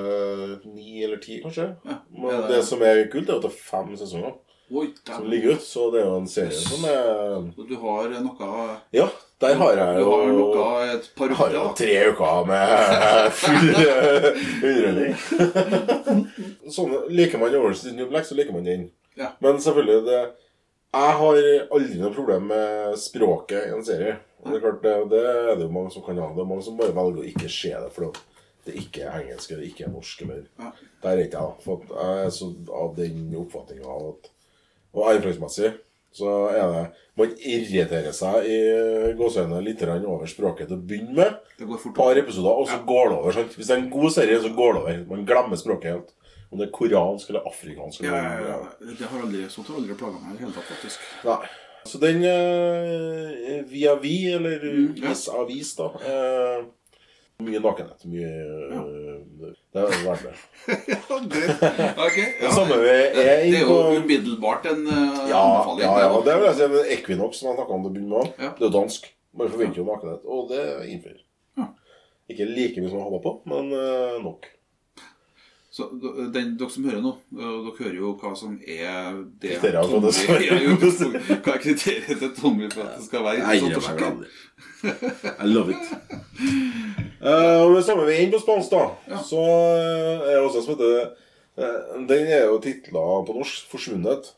[0.76, 1.67] ni eller ti, kanskje.
[2.12, 4.34] Men det- det som er kult, er at det er fem sesonger
[4.70, 5.62] Oi, som ligger ut.
[5.63, 9.08] Så det er jo en serie som er Så Du har noe Ja,
[9.41, 11.36] der har jeg jo har noe et par uker.
[11.38, 12.67] har jo tre uker med
[13.41, 13.69] full
[14.65, 15.13] underholdning.
[16.76, 18.88] sånn, liker man Orange is New Black, så liker man den.
[19.17, 19.34] Ja.
[19.43, 20.23] Men selvfølgelig det,
[20.97, 21.38] Jeg har
[21.76, 24.15] aldri noe problem med språket i en serie.
[24.41, 26.32] Og Det er klart, det, det er det jo mange som kan ha.
[26.34, 28.26] Det er mange som bare velger å ikke se det fordi
[28.67, 30.21] det ikke er engelsk eller ikke er norsk.
[30.26, 30.45] Eller.
[30.60, 30.71] Ja.
[31.04, 31.62] Der er ikke jeg.
[31.65, 32.50] For jeg er så
[32.82, 34.32] av den oppfatninga at
[34.97, 35.76] Og erfaringsmessig
[36.15, 36.86] så er det
[37.17, 38.58] Man irriterer seg i
[39.17, 41.39] gåseøynene litt over språket til å begynne med.
[41.58, 41.96] Det går fort.
[41.98, 43.32] Par episoder, og så går det over.
[43.34, 43.56] sant?
[43.58, 45.00] Hvis det er en god serie, så går det over.
[45.10, 46.13] Man glemmer språket helt.
[46.52, 48.04] Om det er koreansk eller afrikansk.
[48.06, 48.93] Ja, Eller, ja, ja.
[49.00, 51.00] Det har aldri, sånt har aldri plaga meg i det hele tatt, faktisk.
[51.26, 51.39] Nei.
[51.88, 55.10] Så den eh, via vi, eller Mm, ja.
[55.10, 56.63] vis avis, da eh,
[57.38, 58.06] Mye nakenhet.
[58.10, 58.30] Mye
[58.73, 58.84] ja.
[59.73, 60.38] Det er verdt det.
[60.89, 65.84] Ja, det, samme vi er Det er jo umiddelbart en uh, Ja, anbefaling.
[65.86, 66.69] ja, ja, det, vil jeg si.
[66.73, 69.06] men Equinox, som jeg snakka om til å begynne med, det er jo dansk.
[69.38, 71.21] Man forventer jo nakenhet, og det innfrir.
[71.62, 71.69] Ja.
[72.34, 74.50] Ikke like mye som jeg hadde på, men eh, nok.
[75.78, 75.86] Så
[76.34, 81.38] den, dere som hører nå, øh, dere hører jo hva som er det Kriteriet Ja,
[81.38, 84.26] Hva er kriteriet til Tommy for at det skal være sånn å?
[85.38, 85.86] I love it.
[87.28, 88.84] Uh, og det samme vi inne på spansk, da.
[89.12, 89.22] Ja.
[89.26, 91.00] Så eh, er det også en som heter
[91.58, 94.30] eh, Den er jo titla på norsk 'Forsvunnet'.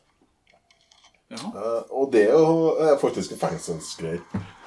[1.30, 1.36] Ja.
[1.36, 4.24] Eh, og det er jo eh, faktisk en fengselsgreier.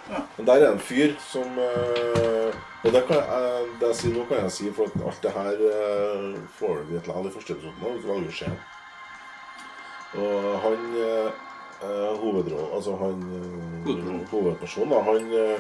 [0.10, 0.22] Ja.
[0.38, 4.16] Men der er det en fyr som eh, Og det, kan jeg, det jeg sier
[4.16, 5.60] nå, kan jeg si, for at alt det her
[6.60, 8.50] får du vite i første du velger å se.
[10.20, 10.82] Og han
[12.20, 13.24] hovedrollen Altså han
[13.88, 15.60] eh, hovedpersonen, da, han eh,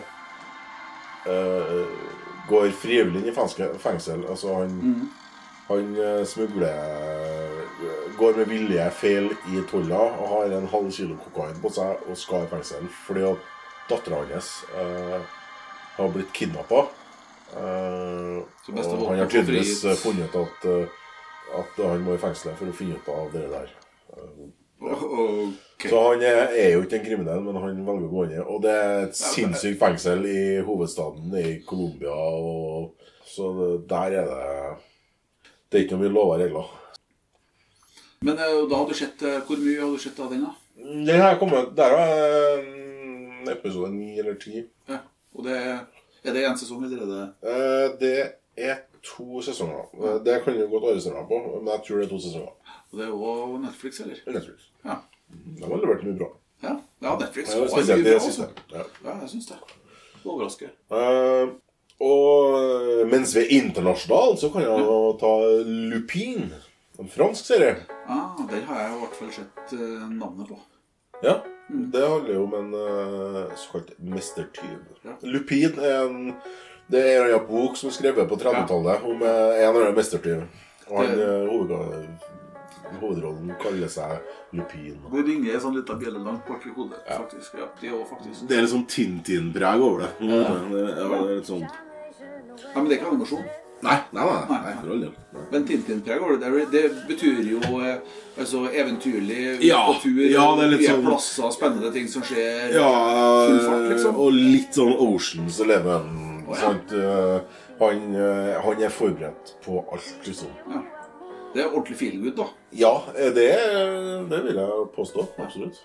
[1.31, 1.87] eh,
[2.49, 3.35] går frivillig inn i
[3.79, 4.25] fengsel.
[4.29, 5.09] Altså han Mm.
[5.67, 7.61] han eh, smugler
[8.17, 12.17] Går med vilje feil i tolla og har en halv kilo kokain på seg og
[12.17, 13.37] skal i fengsel fordi at
[13.89, 15.21] dattera hans eh,
[15.97, 16.83] har blitt kidnappa.
[17.55, 18.37] Eh,
[18.77, 20.87] og han har tydeligvis funnet ut at, eh,
[21.59, 23.73] at han må i fengselet for å finne ut av det der.
[24.83, 25.85] Ok.
[25.89, 28.61] Så han er, er jo ikke en kriminell, men han velger å gå i Og
[28.63, 32.13] det er et sinnssykt fengsel i hovedstaden i Colombia.
[33.27, 33.49] Så
[33.89, 34.77] der er det
[35.71, 36.71] Det er ikke noe mye lover og regler.
[38.23, 40.53] Men øh, da hadde du sett øh, Hvor mye hadde du sett av den, da?
[41.09, 44.63] Den her kommer Der er mm, episode ni eller ti.
[44.89, 45.01] Ja.
[45.35, 49.89] Og det er det én sesong, eller er det Eh, Det er to sesonger.
[49.99, 52.53] Eh, Det kan du godt arrestere meg på, men jeg tror det er to sesonger.
[52.93, 54.17] Og det er jo Netflix, eller?
[54.29, 54.67] Netflix.
[54.85, 54.95] Ja.
[55.57, 56.27] De har levert mye bra.
[56.61, 58.49] Ja, ja Netflix Ja, spesielt det siste.
[58.71, 58.83] Ja.
[59.03, 59.55] Ja, jeg syns det.
[60.23, 60.69] Overrasker.
[60.93, 61.55] Uh,
[62.03, 64.99] og mens vi er internasjonale, så kan jeg ja.
[65.23, 65.31] ta
[65.65, 66.51] Lupin.
[67.01, 67.79] En fransk serie.
[68.05, 70.59] Ah, Den har jeg i hvert fall sett uh, navnet på.
[71.23, 71.39] Ja,
[71.93, 74.77] Det handler jo om en uh, såkalt mestertyv.
[75.03, 75.17] Ja.
[75.25, 76.35] Lupin er en
[76.91, 80.43] Det er en bok som er skrevet på 30-tallet om en eller annen mestertyv.
[80.89, 82.07] Og han, Det- eh, hoved,
[83.01, 84.19] hovedrollen kaller seg
[84.53, 84.99] Lupin.
[85.13, 87.01] Det ringer ei sånn lita bjelle langt bak i hodet.
[87.07, 87.55] faktisk.
[87.59, 88.47] Ja, det er faktisk.
[88.49, 90.11] Det er litt sånn Tintin-preg over det.
[90.19, 93.43] Det, det er litt sånn Ja, Men det er ikke animasjon.
[93.83, 94.43] Nei, nei, nei.
[94.47, 95.15] Nei, nei, for all del.
[95.35, 95.41] Nei.
[95.51, 97.97] Men Tintin-preg over det, det, det betyr jo eh,
[98.39, 100.21] altså eventyrlig Ja, på tur.
[100.31, 102.71] ja, det er litt sånn- plasser, spennende ting som skjer.
[102.77, 102.87] Ja,
[103.49, 104.15] Full fart, liksom.
[104.23, 106.07] og litt sånn Oceans Eleven.
[106.47, 106.61] Oh, ja.
[106.61, 106.91] sant?
[106.95, 110.47] Eh, Han, eh, han er forberedt på alt, liksom.
[110.71, 110.79] Ja.
[111.53, 112.45] Det er ordentlig feel good, da.
[112.73, 113.49] Ja, eh, det,
[114.31, 115.25] det vil jeg påstå.
[115.43, 115.81] Absolutt.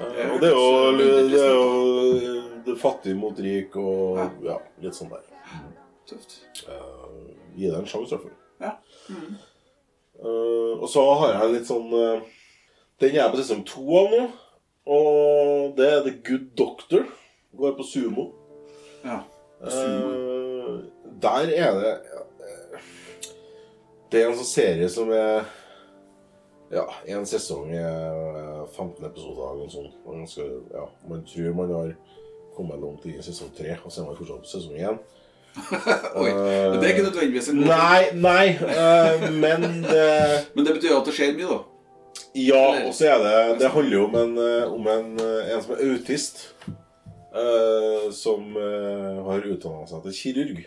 [0.00, 4.56] Eh, Det Og det er jo, det er jo det fattig mot rik og Ja.
[4.80, 5.24] litt sånn der.
[6.08, 6.38] Tøft.
[6.68, 7.06] Eh,
[7.56, 8.36] Gi det en sjanse, i hvert fall.
[8.60, 8.72] Ja.
[10.20, 12.20] Eh, og så har jeg en litt sånn eh,
[13.00, 14.22] Den er jeg på sesong to av nå.
[14.90, 17.04] Og det er The Good Doctor.
[17.56, 18.30] Går på Sumo.
[19.04, 19.20] ja.
[19.60, 20.80] Sumo.
[21.20, 22.84] der er det eh,
[24.10, 25.44] Det er en sånn serie som er
[26.70, 29.96] Ja, en sesong er 15 episoder eller noe sånt.
[30.04, 31.88] Og ganske, ja, man tror man har
[32.54, 35.00] kommet langt i sesong tre, og så er man fortsatt på sesong én.
[36.20, 36.30] Oi.
[36.30, 40.04] Men det er ikke nødvendigvis en god Nei, nei, uh, men det
[40.54, 41.58] Men det betyr at det skjer mye, da.
[42.38, 45.62] Ja, og så er det Det handler jo om en, eh, om en, eh, en
[45.62, 46.54] som er autist.
[47.30, 50.64] Uh, som eh, har utdanna seg til kirurg.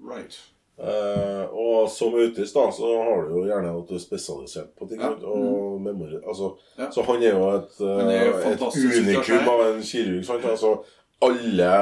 [0.00, 0.38] Right.
[0.76, 4.88] Eh, og som autist da, så har du jo gjerne at du er spesialisert på
[4.90, 5.00] ting.
[5.00, 5.14] Ja.
[5.24, 6.90] Og memori, altså, Ja.
[6.92, 10.24] Så han er jo et, uh, er jo et ut av unikum av en kirurg.
[10.28, 10.44] Sant?
[10.44, 10.74] Altså,
[11.24, 11.72] alle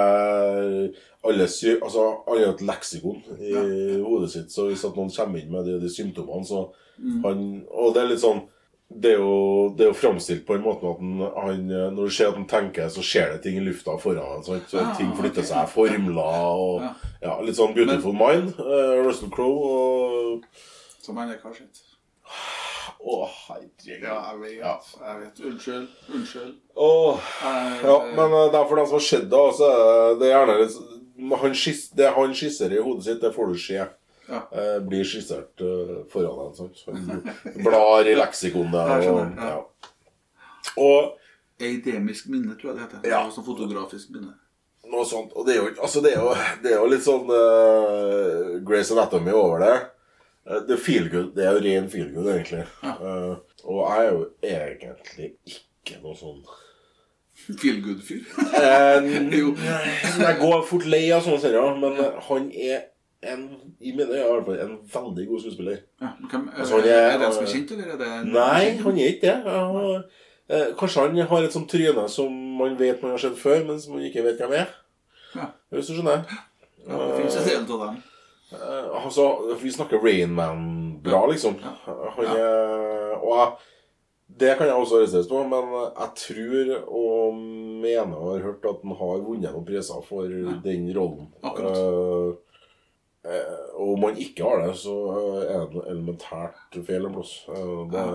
[1.24, 3.54] alle sy altså, alle har et leksikon i
[4.04, 7.24] hodet sitt, så hvis at noen kommer inn med de, de symptomene, så Mm.
[7.24, 7.38] han
[7.74, 8.44] Og det er litt sånn
[8.94, 11.62] det er, jo, det er jo framstilt på en måte at han, han,
[11.96, 14.44] når du ser at han tenker, så skjer det ting i lufta foran ham.
[14.44, 15.48] Så Ah, ting flytter okay.
[15.48, 16.92] seg, formler og Ja.
[17.24, 18.54] Ja, Litt sånn Beautiful Mind.
[18.60, 20.44] Uh, Russell Crowe og
[21.04, 21.80] Som han er har sett.
[23.04, 24.00] Å, herregud.
[24.00, 24.52] Ja, jeg vet.
[24.62, 24.74] Ja.
[25.00, 25.40] Jeg vet.
[25.50, 25.88] Unnskyld.
[26.16, 26.54] Unnskyld.
[26.76, 30.14] Oh, Jeg- ja, men eh, det er for dem som har sett det, så er
[30.30, 30.78] gjerne litt
[31.42, 33.76] han skiss, Det han skisserer i hodet sitt, det får du se.
[34.28, 34.40] Ja.
[34.52, 36.56] Eh, blir skissert eh, foran deg.
[36.56, 36.80] sant?
[36.88, 38.88] Han blar i leksikonet.
[39.04, 39.50] Jeg Og, ja.
[39.52, 39.92] ja.
[40.80, 41.12] og
[41.60, 43.04] Eidemisk minne, tror jeg det heter.
[43.12, 43.20] Ja.
[43.28, 44.32] Det Sånn fotografisk minne.
[44.98, 45.32] Noe sånt.
[45.36, 48.94] Og det er jo, altså det er jo, det er jo litt sånn uh, Grace
[48.94, 49.74] Anatomy over det.
[50.46, 51.32] Eh, det er feel good.
[51.36, 52.64] Det er jo ren feel good, egentlig.
[52.84, 52.94] Ja.
[53.00, 56.42] Uh, og jeg er jo egentlig ikke noe sånn
[57.34, 58.20] Feel good-fyr.
[58.54, 59.06] Eh,
[59.40, 59.54] Jo.
[59.58, 61.96] Jeg går fort lei av sånne serier, men
[62.28, 62.84] han er
[63.26, 63.42] en,
[63.82, 65.80] i mine øyne i hvert fall en veldig god skuespiller.
[66.00, 69.00] Ja, hvem, Altså, er, er- det han som er kjent, eller er det Nei, han
[69.02, 69.58] er ikke det.
[70.54, 73.80] Eh, Kanskje han har et sånt tryne som man vet man har sett før, men
[73.82, 74.70] som man ikke vet hvem er.
[75.74, 75.80] Ja.
[75.80, 76.22] Hvis du skjønner?
[76.86, 78.02] Ja, det finnes en del av dem.
[78.54, 79.24] Eh, altså,
[79.58, 81.56] vi snakker Rainman bra, liksom.
[81.58, 83.56] Han er, og
[84.26, 87.40] det kan jeg også arresteres på, men jeg tror og
[87.82, 90.30] mener og har hørt at han har vunnet noen priser for
[90.64, 91.32] den rollen.
[91.42, 91.80] Akkurat.
[91.80, 94.94] Eh, eh, og om han ikke har det, så
[95.42, 97.34] er det elementært feil en plass.
[97.90, 98.06] Da,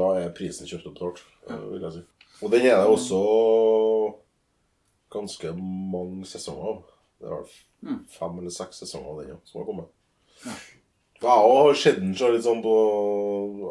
[0.00, 1.26] da er prisen kjøpt og betalt,
[1.68, 2.06] vil jeg si.
[2.38, 3.20] Og den er det også
[5.10, 6.82] ganske mange sesonger av.
[7.20, 7.98] Det er vel Mm.
[8.10, 9.86] fem eller seks sesonger av den ja, som har kommet.
[10.44, 10.52] Ja.
[11.20, 12.72] Jeg har sett den så litt sånn på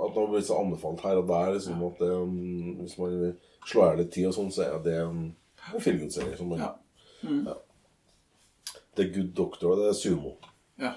[0.06, 1.54] at den har blitt så anbefalt her og der.
[1.56, 4.95] Liksom, at det, um, Hvis man slår av litt tid, og sånn, så er det
[5.02, 5.36] en,
[5.80, 6.38] feelgood-serie.
[6.38, 6.73] som man- Ja.
[7.23, 7.45] Mm.
[7.47, 7.54] Ja.
[8.95, 10.38] Det er Good Doctor, og det er sumo.
[10.80, 10.93] Ja.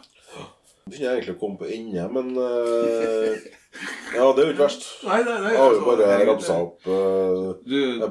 [0.86, 3.36] Jeg begynner egentlig komme på ende, men uh,
[4.14, 4.86] Ja, det er jo ikke verst.
[5.04, 5.50] Nei, nei, nei.
[5.50, 8.08] Jeg har jo altså, bare rapsa ramsa opp uh, Du, er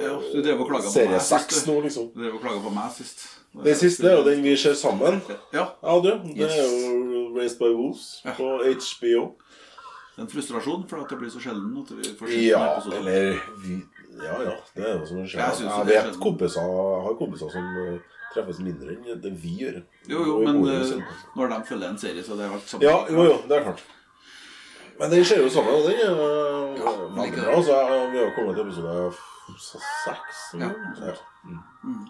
[0.00, 1.66] ja, du drev og klaga på serie meg sist.
[1.66, 2.10] nå, liksom.
[2.14, 3.26] Du drev og klaga på meg sist.
[3.54, 5.20] Den siste er jo den vi ser sammen.
[5.54, 5.68] Ja.
[5.82, 6.10] Ja, du.
[6.10, 6.52] Det Yes.
[6.52, 8.32] er jo Raised by Wolves Ja.
[8.34, 9.34] på HBO.
[10.18, 13.82] En frustrasjon for at det blir så sjelden at vi får Ja, eller vi,
[14.22, 14.56] Ja, ja.
[14.76, 15.40] Det er jo som skjer.
[15.40, 17.98] Jeg Jeg, vet kompiser har kompiser som eh,
[18.34, 19.82] treffes mindre enn det vi gjør.
[20.08, 21.02] Jo, jo, men eh,
[21.36, 22.86] når de følger en serie, så det er alt sammen.
[22.86, 23.38] Ja, jo, jo.
[23.48, 23.82] Det er klart.
[24.98, 27.50] Men den skjer jo sammen, og den er eh, Ja, veldig bra.
[27.50, 27.56] det.
[27.56, 29.12] Altså, jeg- vi har kommet til episode
[29.58, 30.36] seks.
[30.54, 30.68] Ja.
[31.06, 31.14] ja.
[31.44, 31.58] Mm.
[31.84, 32.06] Mm.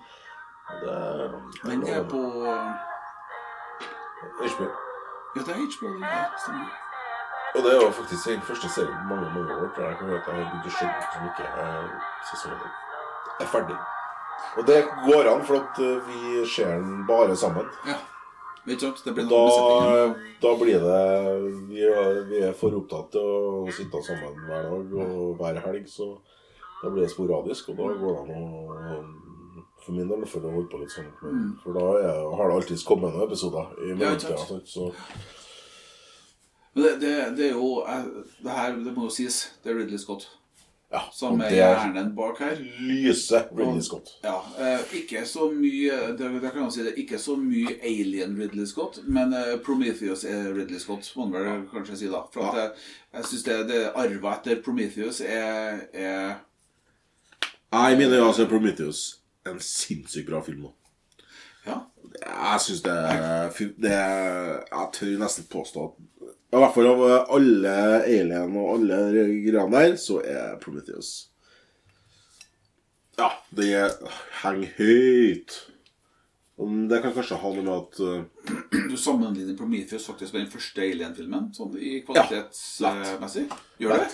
[0.80, 1.30] Det
[1.64, 2.20] Den er på
[4.48, 4.66] HBO.
[5.36, 5.88] Ja, det er HBO.
[6.42, 6.68] Stemmer.
[7.54, 10.06] Og det er jo faktisk den første serien på mange mange år tror jeg kan
[10.06, 11.84] høre at jeg har begynt å skjønne som ikke er
[12.30, 12.70] sesongen
[13.40, 13.76] er ferdig.
[14.58, 17.68] Og det går an, for at eh, vi ser den bare sammen.
[17.86, 17.94] Ja.
[18.66, 18.90] Ikke?
[19.04, 21.00] Det blir Da, da blir det
[21.68, 25.84] vi er, vi er for opptatt til å sitte sammen hver dag og hver helg,
[25.90, 26.06] så
[26.82, 27.68] da blir det sporadisk.
[27.68, 29.04] Og da går det an å
[29.84, 31.10] For min del for å holde på litt sånn.
[31.20, 31.48] Mm.
[31.60, 34.38] For da er, har det alltids kommet noen episoder i Ja, mellomtida.
[34.40, 34.48] sant.
[34.48, 34.68] sant?
[34.68, 34.92] så
[36.74, 38.06] Men det, det, det er jo eh,
[38.42, 39.42] Det her det må jo sies.
[39.62, 40.24] Det er Ridley Scott
[40.94, 42.56] ja, som er er hjernen bak her.
[42.86, 44.12] lyse Ridley Scott.
[44.24, 48.36] Ja, eh, ikke så mye det, det kan jeg si det, Ikke så mye Alien
[48.38, 52.06] Ridley Scott, men eh, Prometheus er Ridley Scott, må man vel kanskje si.
[52.12, 52.62] da For at Ja.
[52.62, 52.70] jeg,
[53.18, 56.34] jeg syns det, det arva etter Prometheus er, er
[57.74, 59.02] Jeg mener altså øyne så er Prometheus
[59.46, 60.72] en sinnssykt bra film nå.
[61.66, 61.78] Ja.
[62.20, 62.94] Jeg syns det,
[63.82, 65.94] det Jeg tør nesten påstå at
[66.54, 67.00] I hvert fall av
[67.34, 67.70] alle
[68.06, 68.98] Alien og alle
[69.42, 71.08] greiene der, så er Prometheus
[73.18, 73.70] Ja, det
[74.42, 75.56] henger høyt.
[76.90, 78.50] Det kan kanskje ha noe med at uh,
[78.90, 83.48] Du sammenligner Prometheus faktisk med den første Alien-filmen, sånn i kvalitetsmessig?
[83.82, 84.12] Gjør det?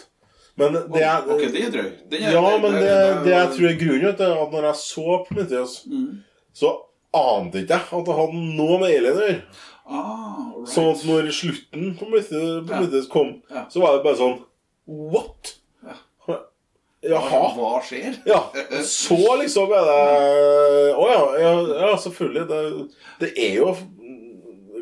[0.61, 1.90] Men det er Ok, det er drøy.
[2.12, 2.88] Den er- Ja, men det,
[3.24, 6.22] det jeg er- tror er grunnen, til at når jeg så Prometheus, Mm.
[6.55, 6.72] så
[7.12, 9.42] ante ikke jeg at det hadde noe med Alien å gjøre.
[9.86, 10.68] Ah, right.
[10.70, 13.64] Sånn at når slutten på Prometheus, kom, Ja.
[13.72, 14.38] så var det bare sånn
[14.86, 15.56] What?
[17.00, 17.38] Jaha?
[17.56, 18.18] Hva skjer?
[18.28, 18.42] Ja,
[18.84, 20.00] så liksom er det
[21.00, 21.52] Å ja, ja,
[21.86, 22.42] ja, selvfølgelig.
[22.50, 22.58] Det,
[23.22, 23.70] det er jo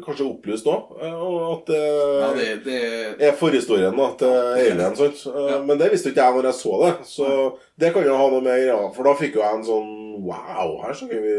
[0.03, 4.97] kanskje opplyst nå at det, Ja, det, det er forhistorien da, til Alien.
[4.99, 5.23] Sant?
[5.31, 5.61] Ja.
[5.63, 6.93] Men det visste ikke jeg når jeg så det.
[7.07, 7.31] Så
[7.79, 9.95] det kan jo ha noe med greia For da fikk jo jeg en sånn
[10.27, 11.35] Wow, her snakker vi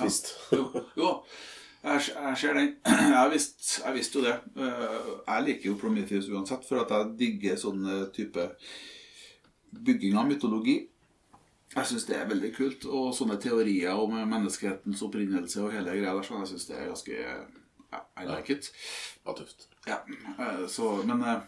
[0.00, 0.32] twist.
[0.56, 1.10] Jo, jo.
[1.82, 2.68] Jeg, jeg ser den.
[3.16, 4.36] Jeg visste, visst jo det.
[4.56, 7.82] Eh, Jeg liker jo Prometheus uansett, for at jeg digger sånn
[8.14, 8.44] type
[9.72, 10.76] bygging av mytologi.
[11.72, 12.86] Jeg syns det er veldig kult.
[12.86, 16.90] Og sånne teorier om menneskehetens opprinnelse og hele greia der, sånn, jeg syns det er
[16.92, 17.18] ganske
[18.22, 18.70] I like it.
[19.26, 19.66] Ja, tøft.
[19.88, 19.98] Ja,
[20.38, 21.40] eh, så, men eh,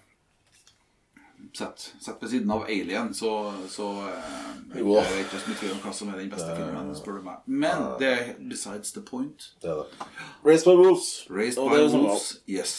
[1.54, 4.94] sett, sett ved siden av Alien, så, så eh, Jo.
[4.96, 7.26] Jeg vet ikke så mye tvil om hva som er den beste filmen, spør du
[7.28, 7.44] meg.
[7.46, 9.50] Men det er besides the point.
[9.62, 10.09] Det er det.
[10.46, 11.12] Race by Wolves.
[11.30, 12.26] Og by Wolves.
[12.48, 12.74] Yes.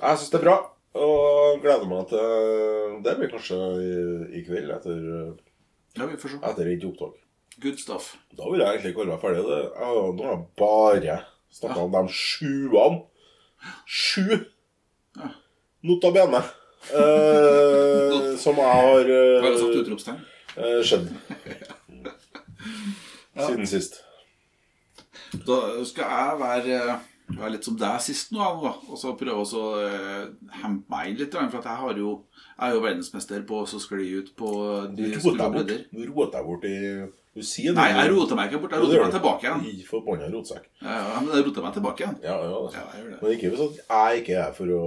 [0.00, 0.58] Jeg syns det er bra.
[1.00, 3.90] Og gleder meg til Det blir kanskje i,
[4.40, 5.04] i kveld etter,
[5.96, 6.40] Ja, vi får se.
[6.50, 7.20] etter et opptak.
[7.62, 8.16] Good stuff.
[8.34, 9.44] Da vil jeg egentlig kalle meg ferdig.
[9.46, 11.18] Det, ja, nå har jeg bare
[11.54, 13.02] snakka om de sjuene.
[13.86, 14.40] Sju!
[15.18, 15.30] Ja.
[15.84, 16.10] Nota
[16.88, 19.10] Eh, som jeg har
[19.44, 20.20] Bare uh, utropstegn.
[20.84, 21.10] skjedd.
[23.36, 24.00] Siden sist.
[25.46, 26.78] Da skal jeg være,
[27.36, 30.24] være litt som deg sist nå, og så prøve å uh,
[30.62, 31.36] hempe meg inn litt.
[31.36, 32.16] For jeg, har jo,
[32.56, 34.50] jeg er jo verdensmester på å skli ut på
[34.96, 35.84] de store bredder.
[35.92, 36.78] Du roter deg bort i
[37.36, 38.74] Du sier Nei, jeg roter meg ikke bort.
[38.74, 39.68] Jeg roter meg tilbake igjen.
[39.70, 40.66] I forbanna rotsekk.
[40.80, 42.18] Ja, ja, men jeg roter meg tilbake igjen.
[42.26, 43.20] Ja, ja, Ja, jeg gjør det.
[43.22, 44.82] Men ikke hvis at jeg ikke er for å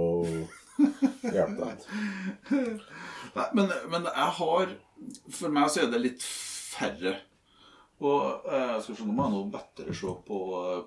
[1.34, 1.84] hjelpe deg.
[3.34, 4.74] Nei, men, men jeg har
[5.32, 7.14] For meg så er det litt færre.
[8.04, 10.40] Og eh, skal se, Nå må jeg nå bedre se på,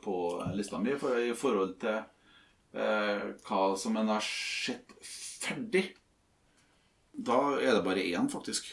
[0.04, 0.18] på
[0.58, 2.02] lista mi for, i forhold til
[2.76, 5.88] eh, hva som en har sett ferdig.
[7.18, 8.68] Da er det bare én, faktisk.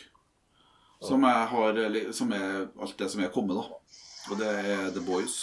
[1.05, 1.81] Som, jeg har,
[2.16, 3.81] som er alt det som er kommet, da.
[4.33, 5.37] Og det er The Boys.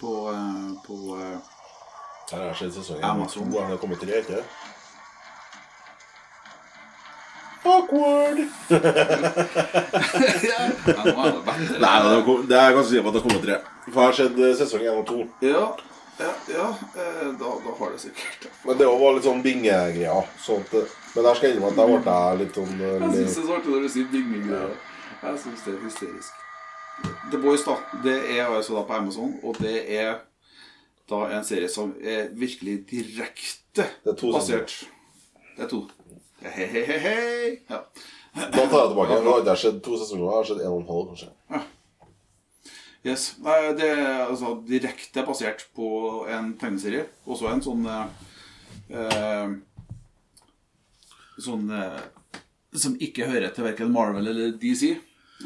[0.00, 1.53] På, eh, på eh,
[2.30, 3.52] Her har jeg sett sesongen Amazon.
[3.52, 4.44] Han Har kommet tre, ikke
[7.64, 8.38] Awkward!
[10.50, 10.58] ja,
[11.04, 11.78] nå er det bedre.
[11.80, 13.56] Nei, det er, det er ganske sikkert at det har kommet tre.
[13.86, 15.20] For jeg har sett eh, sesong én og to.
[15.44, 15.62] Ja,
[16.18, 16.66] ja, ja
[17.00, 20.28] eh, da, da har det sikkert Men det var litt sånn bingegreier.
[20.44, 20.76] Sånt.
[20.76, 23.38] eh, men der skal jeg innrømme at der ble jeg litt sånn eh, Jeg syns
[23.38, 24.76] det er så artig når du sier bing-bing-greier.
[25.24, 26.44] Jeg syns det er hysterisk.
[27.32, 27.80] The Boys, da.
[28.04, 30.20] Det er altså da på Amazon, og det er
[31.10, 34.74] da en serie som er virkelig direkte Det er basert
[35.56, 35.84] Det er to.
[36.44, 37.50] Hei, hei, hei, hei.
[37.70, 37.78] Ja.
[38.34, 39.18] Da tar jeg tilbake.
[39.22, 40.24] Nå har ikke skjedd to sesonger.
[40.26, 41.62] Det har skjedd en og en halv, kanskje.
[43.04, 43.24] Yes.
[43.78, 45.86] Det er altså direkte basert på
[46.32, 47.06] en tegneserie.
[47.28, 48.28] Også en sånn eh,
[48.96, 49.54] eh,
[51.44, 52.02] Sånn eh,
[52.78, 54.94] Som ikke hører til verken Marvel eller DC.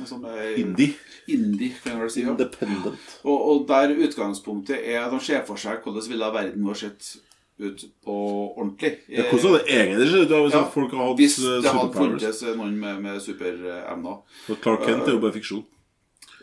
[0.07, 0.95] Som er Indie.
[1.29, 2.23] Indie, kan jeg vel si.
[2.23, 2.35] Ja.
[2.35, 3.17] Independent.
[3.25, 7.17] Og, og der utgangspunktet er at de ser for seg hvordan ville verden vår sett
[7.59, 8.17] ut på
[8.55, 8.93] ordentlig.
[9.11, 11.73] Ja, hvordan hadde det egentlig sett ut hvis Ja, folk hadde hatt Hvis eh, det
[11.75, 14.21] hadde funnes noen med, med superevner.
[14.63, 15.65] Clark Kent er jo bare fiksjon.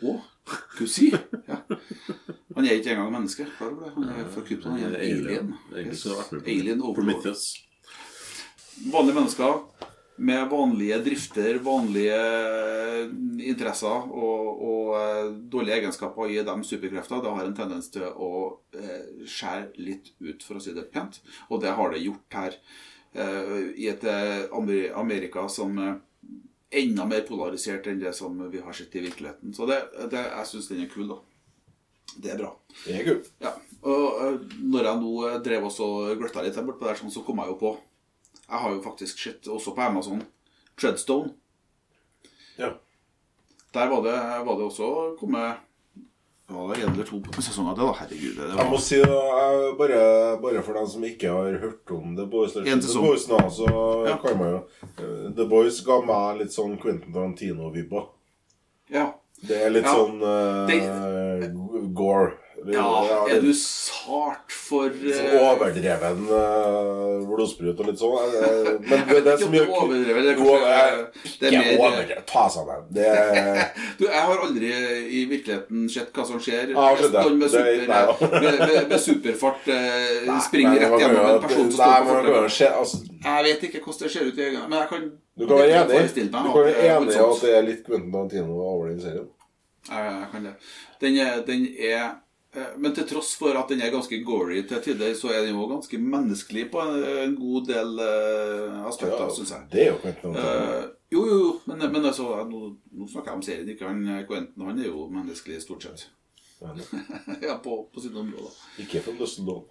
[0.02, 0.18] Å,
[0.78, 0.84] du
[1.46, 1.62] Ja.
[2.56, 3.44] Han er ikke engang menneske.
[3.58, 3.92] Klar over det?
[3.94, 4.76] Han er fra Krypton.
[4.80, 5.54] Han er alien.
[5.74, 5.96] alien.
[6.46, 7.26] Alien overlord.
[8.92, 9.58] Vanlige mennesker
[10.18, 12.18] med vanlige drifter, vanlige
[13.46, 18.06] interesser og, og eh, dårlige egenskaper og gi dem superkrefter, det har en tendens til
[18.08, 18.30] å
[18.76, 21.20] eh, skjære litt ut, for å si det pent.
[21.50, 22.58] Og det har det gjort her.
[23.12, 24.06] eh, I et
[24.96, 25.98] Amerika som er
[26.76, 29.54] enda mer polarisert enn det som vi har sett i virkeligheten.
[29.54, 31.20] Så det, det, jeg syns den er kul, da.
[32.16, 32.54] Det er bra.
[32.86, 33.28] Det er kult.
[33.44, 33.52] Ja,
[33.86, 35.12] og når jeg nå
[35.44, 37.76] drev og gløtta litt der borte der, sånn, så kom jeg jo på
[38.48, 40.22] Jeg har jo faktisk sett også på Amazon
[40.78, 41.32] Treadstone.
[42.58, 42.70] Ja.
[43.74, 44.16] Der var det,
[44.46, 45.56] var det også kommet
[46.46, 47.92] ja, det er en eller to sesonger til, da.
[47.98, 48.34] Herregud.
[48.38, 50.02] Det, det Jeg må si jeg, bare,
[50.44, 53.02] bare for dem som ikke har hørt om The Boys, En The sesong.
[53.08, 53.66] Boys nå, så
[54.06, 54.14] Ja.
[54.22, 54.60] kan man jo
[55.02, 58.06] eh, The Boys ga meg litt sånn Quentin Tarantino-vibber.
[58.94, 59.08] ja.
[59.42, 59.92] Det er litt Ja.
[59.92, 62.38] sånn uh, Det- uh, Gore.
[62.66, 68.16] Eller, Ja, det- er du sart for Sånn eh, overdreven uh, blodsprut og litt sånn.
[68.16, 72.24] Uh, Men det, det som gjør Overdreven, det er kanskje- det Ikke overdrevet.
[72.26, 72.86] Ta sammen.
[72.90, 73.10] Det
[73.98, 74.72] Du, Jeg har aldri
[75.20, 76.74] i virkeligheten sett hva som skjer.
[76.74, 78.02] Har Noen med, Det- nei,
[78.42, 82.66] med, med, med superfart Nei, springer nei, rett gjennom en person som står på fortauet.
[82.72, 85.08] altså, Jeg vet ikke hvordan det ser ut i øynene, men jeg kan
[85.38, 89.26] Du kan være enig det i at det er litt Quentin Tarantino over den serien.
[89.86, 90.54] Jeg kan det.
[91.00, 92.14] Den er, den er
[92.80, 95.66] Men til tross for at den er ganske gory til tider, så er den jo
[95.68, 99.66] ganske menneskelig på en, god del uh, aspekter, Ja, synes jeg.
[99.72, 103.38] det er jo ikke noe uh, jo, jo, men, men altså, nå, nå snakker jeg
[103.38, 104.64] om serien, ikke han Quentin.
[104.66, 106.08] Han er jo menneskelig, stort sett.
[107.42, 108.56] Ja, på, på sine områder.
[108.82, 109.66] Ikke fra Dustin Dawn.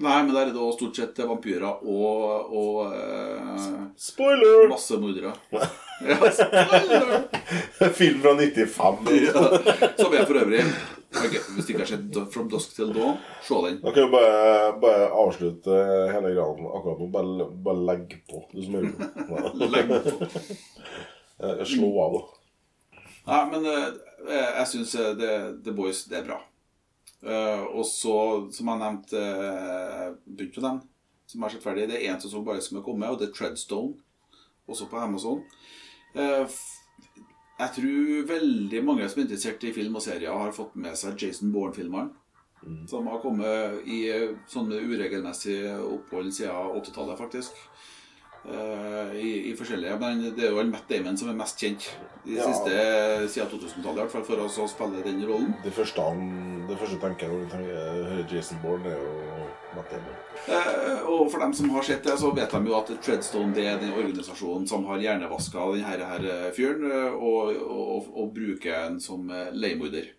[0.00, 4.68] Nei, men der er det også stort sett vampyrer og, og uh, Spoiler!
[4.72, 5.34] massemordere.
[6.00, 7.90] Ja, spoiler!
[7.92, 9.10] Film fra 95.
[9.20, 9.42] ja,
[9.98, 10.62] som er for øvrig
[11.10, 13.78] ok, Hvis du ikke har sett From Dusk til Dawn, se den.
[13.82, 15.78] Da kan vi bare, bare avslutte
[16.14, 17.08] hele greia akkurat nå.
[17.14, 18.92] Bare, bare legg på, du som hører
[19.30, 19.64] på.
[19.76, 20.28] Legg på.
[21.40, 22.98] Eh, Slå av, da.
[23.30, 23.86] Nei, men eh,
[24.28, 26.36] jeg syns The Boys det er bra.
[27.24, 28.16] Eh, og så,
[28.52, 29.22] som jeg nevnte,
[30.26, 30.82] begynte med den,
[31.24, 33.30] som jeg har sett ferdig, det er én som bare som er kommet, og det
[33.30, 33.96] er Treadstone,
[34.68, 35.40] også på Amazon.
[37.60, 41.20] Jeg tror veldig mange som er interessert i film og serier, har fått med seg
[41.20, 42.10] Jason Bourne-filmene.
[42.88, 44.02] Som har kommet i
[44.52, 47.56] sånne uregelmessige opphold siden 80-tallet, faktisk.
[48.40, 51.90] Eh, i, I forskjellige Men det er jo Matt Damon som er mest kjent
[52.24, 52.46] de Ja.
[52.48, 52.72] siste
[53.34, 55.52] siden 2000-tallet, i hvert fall for oss å spille den rollen.
[55.64, 59.39] Det første, han, det første tenker jeg når du hører Jason Bourne, er jo.
[60.48, 63.66] Eh, og for dem som har sett det, så vet de jo at Treadstone det
[63.68, 68.74] er den organisasjonen som har hjernevaska denne her eh, fyren eh, og, og, og bruker
[68.74, 70.10] ham som eh, leiemorder.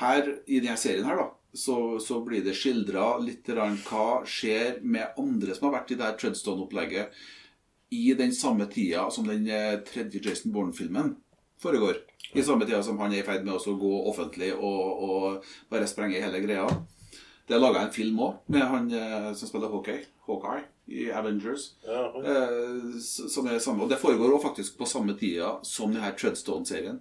[0.00, 5.16] Her i denne serien her da, så, så blir det skildra litt hva skjer med
[5.20, 7.22] andre som har vært i det Treadstone-opplegget
[7.96, 9.46] i den samme tida som den
[9.86, 11.14] tredje Jason Bourne-filmen
[11.62, 12.02] foregår.
[12.36, 15.88] I samme tida som han er i ferd med å gå offentlig og, og bare
[15.88, 16.66] sprenge hele greia.
[17.46, 21.68] Det er laga en film òg, med han eh, som spiller Hawkeye, Hawkeye i Avengers.
[21.86, 22.40] Ja, ja.
[22.98, 26.98] som er samme, og Det foregår òg faktisk på samme tida som denne Treadstone-serien.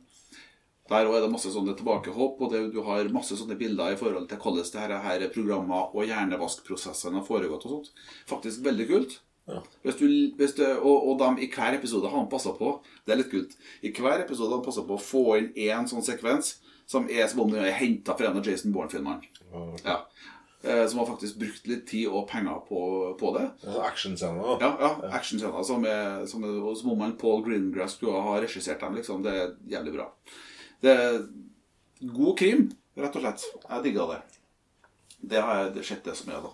[0.89, 3.97] Der òg er det masse sånne tilbakehopp, og det, du har masse sånne bilder i
[3.97, 7.65] forhold til hvordan det her, her programmer og hjernevaskprosessene har foregått.
[7.65, 8.03] og sånt.
[8.29, 9.15] Faktisk veldig kult.
[9.49, 9.63] Ja.
[9.81, 10.05] Hvis du,
[10.37, 12.71] hvis du, og, og de, I hver episode har han passa på
[13.05, 13.51] Det er litt kult.
[13.85, 16.55] I hver episode har han passa på å få inn én sånn sekvens
[16.89, 19.25] som er som om den er henta fra en av Jason Bourne-filmene.
[19.85, 19.95] Ja.
[19.95, 20.14] Eh,
[20.91, 22.79] som har faktisk brukt litt tid og penger på,
[23.19, 23.45] på det.
[23.63, 24.41] Det Actionscener.
[24.45, 24.55] Ja.
[24.61, 24.71] Ja,
[25.03, 28.95] ja actionscener som, er- som, er- som om han Paul Greengrass skulle ha regissert dem.
[28.99, 30.09] liksom, Det er jævlig bra.
[30.81, 31.19] Det er
[32.13, 32.67] god krim,
[32.97, 33.47] rett og slett.
[33.69, 34.21] Jeg digga det.
[35.25, 36.53] Det har jeg det sett det som er, da.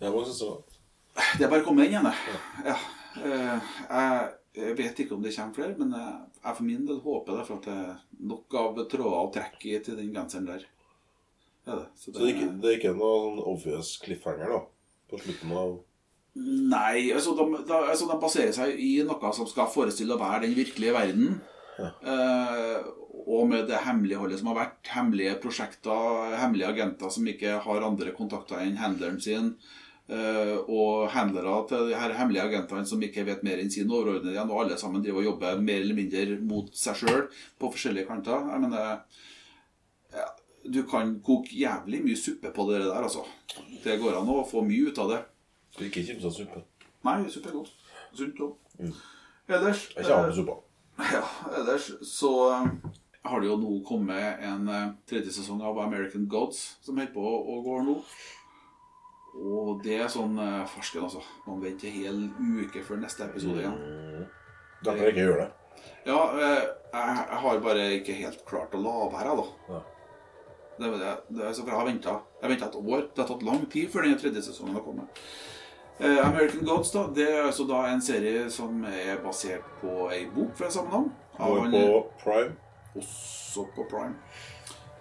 [0.00, 2.40] Jeg må synes det Det er bare å komme inn igjen, jeg.
[2.72, 2.76] Ja.
[3.22, 6.96] Eh, Jeg jeg vet ikke om det kommer flere, men jeg, jeg for min del
[7.04, 10.48] håper det, for at det er nok av tråder å trekke i til den genseren
[10.48, 10.64] der.
[11.68, 12.16] Det Så, det.
[12.16, 14.62] Så det er ikke, det er ikke noe sånn obvious cliffhanger, da?
[15.08, 15.76] På slutten av
[16.38, 20.44] Nei, altså de, de, altså de baserer seg i noe som skal forestille å være
[20.44, 21.40] den virkelige verden.
[21.82, 22.76] Eh,
[23.28, 28.14] og med det hemmeligholdet som har vært, hemmelige prosjekter, hemmelige agenter som ikke har andre
[28.16, 29.50] kontakter enn handleren sin,
[30.08, 34.36] eh, og handlere til de her hemmelige agentene som ikke vet mer enn sin overordnede
[34.36, 37.26] igjen, og alle sammen driver og jobber mer eller mindre mot seg sjøl
[37.58, 38.46] på forskjellige kanter.
[38.52, 38.96] Jeg mener ja,
[40.74, 43.24] Du kan koke jævlig mye suppe på det der, altså.
[43.84, 45.20] Det går an å få mye ut av det.
[45.74, 46.64] Så ikke kimsa suppe.
[47.06, 47.74] Nei, suppe er godt.
[48.16, 48.56] Sunt òg.
[49.48, 50.56] Ellers Jeg er ikke med suppa.
[51.14, 51.22] ja,
[51.60, 52.66] ellers så eh,
[53.30, 57.22] har det jo nå kommet en eh, tredje sesong av American Gods som holder på
[57.22, 57.96] å gå nå.
[59.38, 61.20] Og det er sånn uh, farsken, altså.
[61.46, 62.16] Man venter en hel
[62.64, 63.76] uke før neste episode igjen.
[64.82, 65.84] Kan jeg ikke gjøre det.
[66.08, 69.46] Ja, eh, jeg, jeg har bare ikke helt klart å la være, da.
[69.76, 69.82] Ja.
[70.78, 73.06] Det, det, det er for jeg har venta et år.
[73.14, 75.22] Det har tatt lang tid før den tredje sesongen har kommet.
[75.98, 80.28] Eh, American Gods da, det er altså da en serie som er basert på ei
[80.30, 81.10] bok fra samme navn.
[81.38, 82.54] av Går på Prime.
[82.94, 84.14] også på Prime.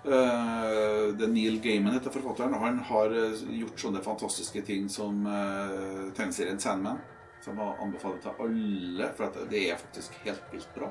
[0.07, 2.53] Uh, det Neil Gaiman heter forfatteren.
[2.53, 7.01] og Han har eh, gjort sånne fantastiske ting som uh, tegneserien Sandman.
[7.43, 10.89] Som jeg anbefaler til alle, for det er faktisk helt vilt bra.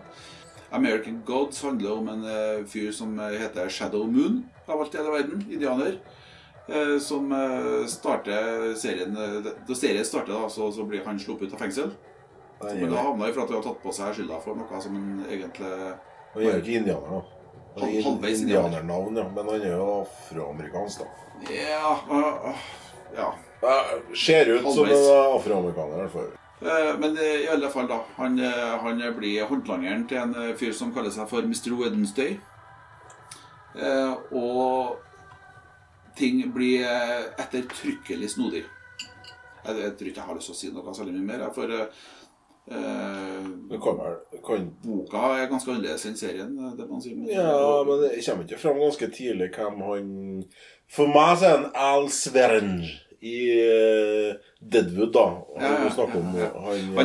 [0.71, 4.99] American Gods handler om en uh, fyr som eh, heter Shadow Moon, av alt i
[4.99, 5.45] hele verden.
[5.51, 5.99] Indianer.
[6.67, 9.15] Uh, som uh, starter serien
[9.69, 11.93] Da serien starter, da, så, så blir han sluppet ut av fengsel.
[12.63, 14.81] Nei, Men da havna han for at han har tatt på seg skylda for noe
[14.83, 17.23] som han egentlig Han er jo ikke indianer, da.
[17.77, 18.67] Halv- halvveis indianer.
[18.81, 19.27] Indianernavn, ja.
[19.37, 21.53] Men han er jo afroamerikansk, da.
[21.53, 22.63] Ja, øh, øh,
[23.17, 23.29] ja.
[23.63, 25.05] Eh, Ser ut som en
[25.37, 26.31] afroamerikaner, i hvert fall.
[26.63, 28.01] Eh, Men eh, i alle fall, da.
[28.17, 31.73] Han, eh, han blir håndlangeren til en fyr som kaller seg for Mr.
[31.81, 32.39] Wednesday.
[34.33, 34.97] Og
[36.17, 36.87] ting blir
[37.37, 38.63] ettertrykkelig snodig.
[39.67, 41.75] Jeg, jeg tror ikke jeg har lyst til å si noe særlig mye mer, for
[41.77, 43.49] eh,
[43.83, 46.55] kommer, kan boka er ganske annerledes enn serien.
[46.79, 47.19] det man sier.
[47.29, 50.09] Ja, men det kommer ikke fram ganske tidlig hvem han
[50.89, 52.79] For meg så er han Al Svern
[53.27, 55.27] i eh, Deadwood, da.
[55.61, 56.37] Han Ja, snakker om han,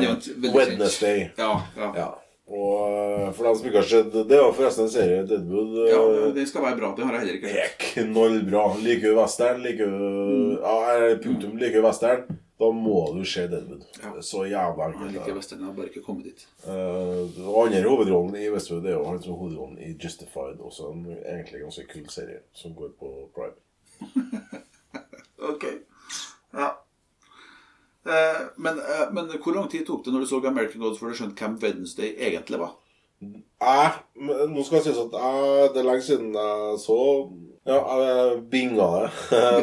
[0.02, 0.56] eh.
[0.56, 1.30] Wednesday.
[1.38, 1.94] Ja, ja.
[1.98, 2.10] Ja.
[2.52, 5.76] Og eh, for dem som ikke har sett Det er forresten en serie, Deadwood.
[5.88, 6.02] ja,
[6.36, 6.90] den skal være bra.
[6.98, 7.78] Den har jeg heller ikke hørt.
[7.94, 8.64] knallbra.
[8.84, 10.58] Liker du western, liker du Mm.
[10.62, 12.26] Ja, punktum liker du western,
[12.60, 13.86] da må du se Deadwood.
[14.04, 14.12] Ja.
[14.22, 16.44] Så jævla Jeg liker western, jeg har bare ikke kommet dit.
[16.68, 20.60] Uh, og andre hovedrollen i Westwood er jo han som hovedrollen i Justified.
[20.60, 23.56] Også en egentlig ganske kul serie som går på Prime.
[25.42, 25.64] Ok.
[26.58, 26.70] Ja.
[28.08, 31.14] Eh, men, eh, men hvor lang tid tok det når du så American Gods før
[31.14, 32.78] du skjønte hvem Wednesday egentlig var?
[33.22, 37.02] Men nå skal jeg sies at jeg, det er lenge siden jeg så
[37.70, 39.12] Ja, jeg binga det.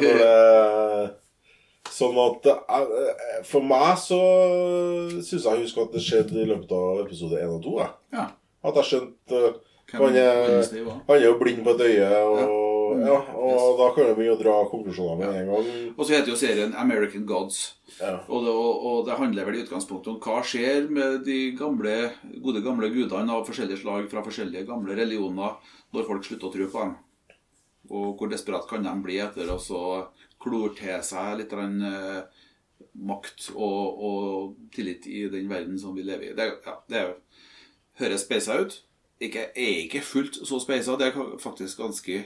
[0.05, 2.45] Det sånn at
[3.49, 4.19] For meg så
[5.25, 7.73] syns jeg husker at det skjedde i løpet av episode 1 og 2.
[7.81, 7.95] Jeg.
[8.15, 8.27] Ja.
[8.69, 9.41] At jeg skjønte
[9.97, 12.47] han er jo blind på et øye, og, ja,
[12.97, 15.69] og da kan vi jo dra konklusjoner med en gang.
[15.95, 17.61] Og så heter jo serien American Gods.
[17.99, 18.15] Ja.
[18.29, 21.97] Og det, og, og det handler vel i utgangspunktet om hva skjer med de gamle,
[22.45, 25.59] gode gamle gudene av forskjellige slag fra forskjellige gamle religioner
[25.97, 26.97] når folk slutter å tro på dem.
[27.89, 29.61] Og hvor desperat kan de bli etter å
[30.39, 32.45] klore til seg litt grann, eh,
[33.09, 36.37] makt og, og tillit i den verden som vi lever i.
[36.37, 37.15] Det, ja, det er
[37.99, 38.81] høres speisa ut.
[39.21, 40.95] Ikke, er ikke fullt så speisa.
[40.99, 42.21] Det er faktisk ganske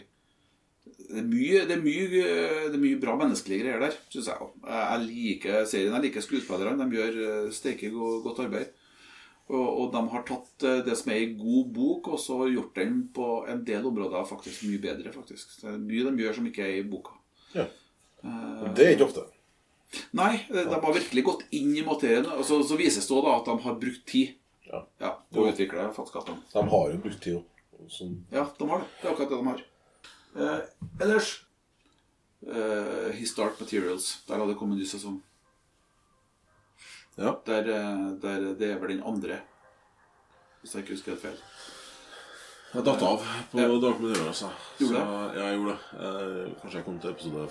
[1.13, 4.47] det er, mye, det, er mye, det er mye bra menneskelige greier der, syns jeg.
[4.67, 6.79] Jeg liker serien, jeg liker skuespillerne.
[6.81, 7.91] De gjør eh, steike
[8.25, 8.71] godt arbeid.
[9.53, 12.75] Og, og de har tatt eh, det som er i god bok, og så gjort
[12.79, 15.13] den på en del områder faktisk mye bedre.
[15.13, 15.59] faktisk.
[15.61, 17.19] Det er mye de gjør som ikke er i boka.
[17.53, 17.67] Ja.
[18.73, 19.27] Det er ikke ofte.
[20.17, 22.29] Nei, eh, de har virkelig gått inn i materien.
[22.39, 24.39] Og så, så vises det da at de har brukt tid
[24.73, 24.87] Ja.
[25.29, 25.99] på å utvikle at
[26.55, 27.43] De har jo brukt tid.
[27.43, 27.49] òg.
[27.91, 28.15] Sånn.
[28.31, 28.89] Ja, de har det.
[29.03, 29.63] Det er akkurat det de har.
[30.37, 30.59] Eh,
[31.01, 31.45] ellers
[32.47, 34.23] eh, His Dark Materials.
[34.29, 35.21] Der har det kommet ny sesong.
[37.17, 37.35] Ja.
[37.47, 39.41] Der, eh, der det er vel den andre,
[40.63, 41.39] hvis jeg ikke husker helt feil.
[42.73, 43.21] Jeg datt av
[43.53, 43.69] på Ja.
[43.69, 44.49] Dark Material, altså.
[44.81, 45.05] Gjorde Så,
[45.37, 46.01] ja, jeg gjorde det.
[46.01, 47.49] Eh, kanskje jeg kom til episode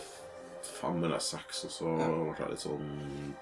[0.82, 3.36] fem eller seks, og så ble jeg litt sånn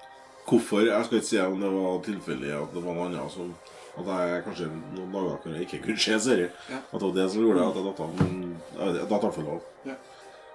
[0.50, 0.80] Hvorfor?
[0.82, 3.50] Jeg skal ikke si om det var tilfeldig at det var noe annet som
[3.98, 6.48] At jeg kanskje noen dager kunne jeg ikke kunne se serie.
[6.70, 6.78] Ja.
[6.78, 8.24] At det var det som gjorde at jeg datt av.
[8.80, 9.60] Jeg datt av for.
[9.88, 9.98] Ja.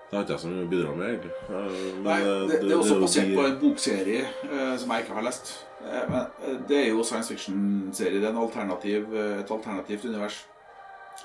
[0.05, 1.37] Det har ikke jeg så mye å bidra med, egentlig.
[1.49, 5.17] Men, Nei, eh, det, det er også basert på en bokserie uh, som jeg ikke
[5.17, 5.53] har lest.
[5.81, 8.21] Eh, men det er jo science fiction-serie.
[8.21, 10.43] Det er en alternativ, et alternativt univers.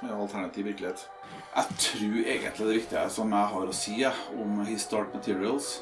[0.00, 1.04] En alternativ virkelighet.
[1.50, 3.96] Jeg tror egentlig det viktige som jeg har å si
[4.40, 5.80] om His Dark Materials,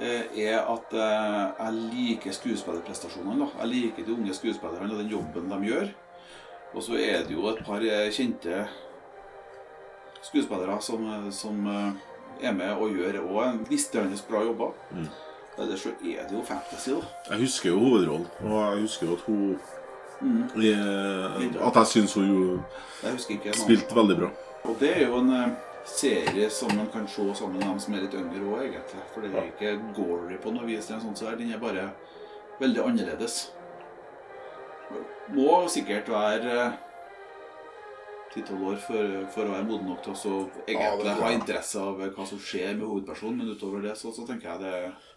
[0.00, 3.46] er at eh, jeg liker skuespillerprestasjonene.
[3.60, 5.92] Jeg liker de unge skuespillerne og den jobben de gjør.
[6.74, 8.64] Og så er det jo et par eh, kjente
[10.24, 11.92] skuespillere som, som eh,
[12.48, 14.74] er med og gjør òg en gnistrende bra jobber.
[15.58, 17.06] Ellers så er det jo fantasy, da.
[17.30, 19.56] Jeg husker jo hovedrollen, og jeg husker jo at hun
[20.20, 20.44] Mm.
[20.62, 22.60] eh, At jeg syns hun jo
[23.52, 24.28] spilte veldig bra.
[24.64, 25.48] Og det er jo en eh,
[25.84, 29.04] serie som man kan se sammen med dem som er litt yngre òg, egentlig.
[29.12, 30.88] For det er ikke gory på noe vis.
[30.88, 31.38] Den, sånn.
[31.38, 31.90] Den er bare
[32.60, 33.50] veldig annerledes.
[35.34, 36.72] Må sikkert være
[38.34, 42.26] ti-tolv år for, for å være moden nok til å egentlig ha interesse av hva
[42.26, 44.72] som skjer med hovedpersonen, men utover det så, så tenker jeg det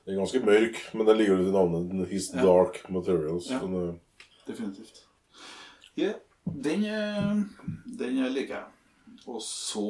[0.06, 2.46] Den er ganske mørk, men det ligger jo litt i navnet His Ja.
[2.46, 3.50] Dark Materials.
[3.50, 3.64] Ja.
[3.66, 5.02] Men, eh, Definitivt.
[5.98, 6.20] Yeah.
[6.46, 7.34] den, eh,
[8.00, 8.66] den liker jeg.
[9.28, 9.88] Og så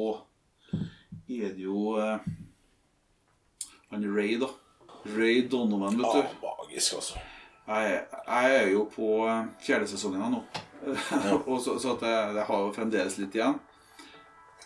[1.28, 2.28] er det jo eh,
[3.90, 4.48] han Ray, da.
[5.16, 6.18] Ray Donovan, vet du.
[6.18, 7.18] ja, magisk, altså.
[7.68, 10.42] Jeg, jeg er jo på eh, fjerde sesongen nå.
[11.50, 13.58] og så, så at jeg, jeg har jo fremdeles litt igjen.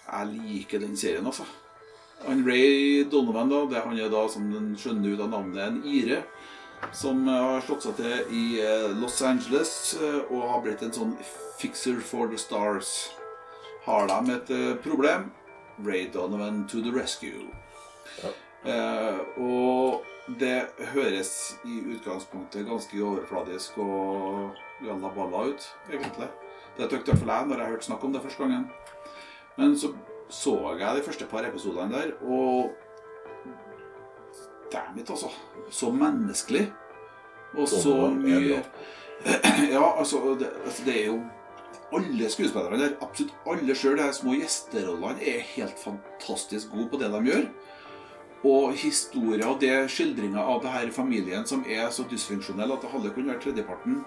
[0.06, 1.46] Jeg liker den serien, altså.
[2.26, 5.82] Han Ray Donovan, da, det, han er da, som den skjønner ut av navnet, en
[5.86, 6.22] ire.
[6.94, 9.74] Som eh, har slått seg til i eh, Los Angeles
[10.28, 11.14] og har blitt en sånn
[11.62, 13.12] fixer for the stars.
[13.86, 14.50] Har de et
[14.82, 15.30] problem?
[15.84, 17.48] Ray Donovan to the rescue.
[18.64, 20.04] Eh, og
[20.38, 24.54] det høres i utgangspunktet ganske overfladisk og
[24.86, 26.28] jalla balla ut, egentlig.
[26.76, 28.70] Det tykte i hvert fall jeg når jeg hørte snakk om det første gangen.
[29.56, 29.92] Men så
[30.32, 32.70] så jeg de første par episodene der, og
[34.96, 35.28] it, altså.
[35.70, 36.72] Så menneskelig.
[37.54, 38.62] Og så mye
[39.74, 41.20] Ja, altså det, altså, det er jo
[41.92, 47.12] Alle skuespillerne der, absolutt alle sjøl, de små gjesterollene, er helt fantastisk gode på det
[47.12, 47.46] de gjør.
[48.48, 52.90] Og historien og det skildringa av det her familien som er så dysfunksjonell at det
[52.90, 54.00] halve kunne vært tredjeparten,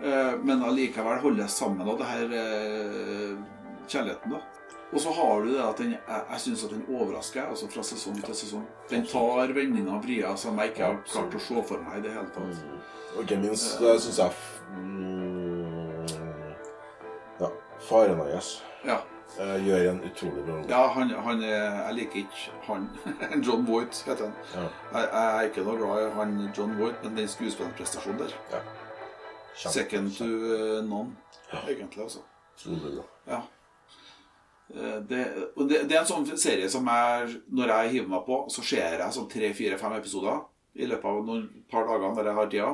[0.00, 3.34] eh, men allikevel holdes sammen av det her eh,
[3.90, 4.40] kjærligheten, da.
[4.94, 7.82] Og så har du det at den, jeg, jeg syns at den overrasker altså fra
[7.82, 8.66] sesong til sesong.
[8.90, 12.04] Den tar vendinger og vrier som jeg ikke har klart å se for meg i
[12.04, 12.60] det hele tatt.
[13.14, 14.36] Og ikke minst det syns jeg
[14.76, 15.43] mm,
[17.88, 18.50] faren hans
[18.84, 18.98] Ja,
[19.40, 20.70] eh, gjør en utrolig bra jobb.
[20.70, 22.88] ja han, han jeg liker ikke han.
[23.42, 24.34] John Voight heter han.
[24.54, 24.66] Ja.
[24.98, 28.36] Jeg, jeg er ikke noe glad i han John Voight, men den skuespillerprestasjonen der
[29.54, 31.12] Kjempe- Second to uh, none,
[31.68, 32.02] egentlig.
[32.02, 32.24] altså.
[32.58, 33.04] utrolig bra.
[33.34, 33.42] Ja.
[34.74, 35.20] Eh, Det,
[35.68, 38.96] det, det er en sånn serie som jeg, når jeg hiver meg på, så ser
[38.98, 40.40] jeg sånn tre-fire-fem episoder
[40.74, 42.70] i løpet av noen par dager når jeg har tida.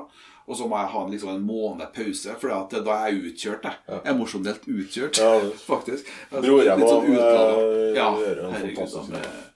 [0.51, 3.68] Og så må jeg ha en, liksom, en måned pause, for da er jeg utkjørt.
[3.68, 3.98] Jeg.
[4.01, 5.36] er Emosjonelt utkjørt, Ja,
[5.72, 6.09] faktisk.
[6.32, 7.61] Altså, jeg litt sånn må, utladet.
[7.76, 8.80] eh, Ja, gjøre en herregud.
[8.80, 9.46] fantastisk da,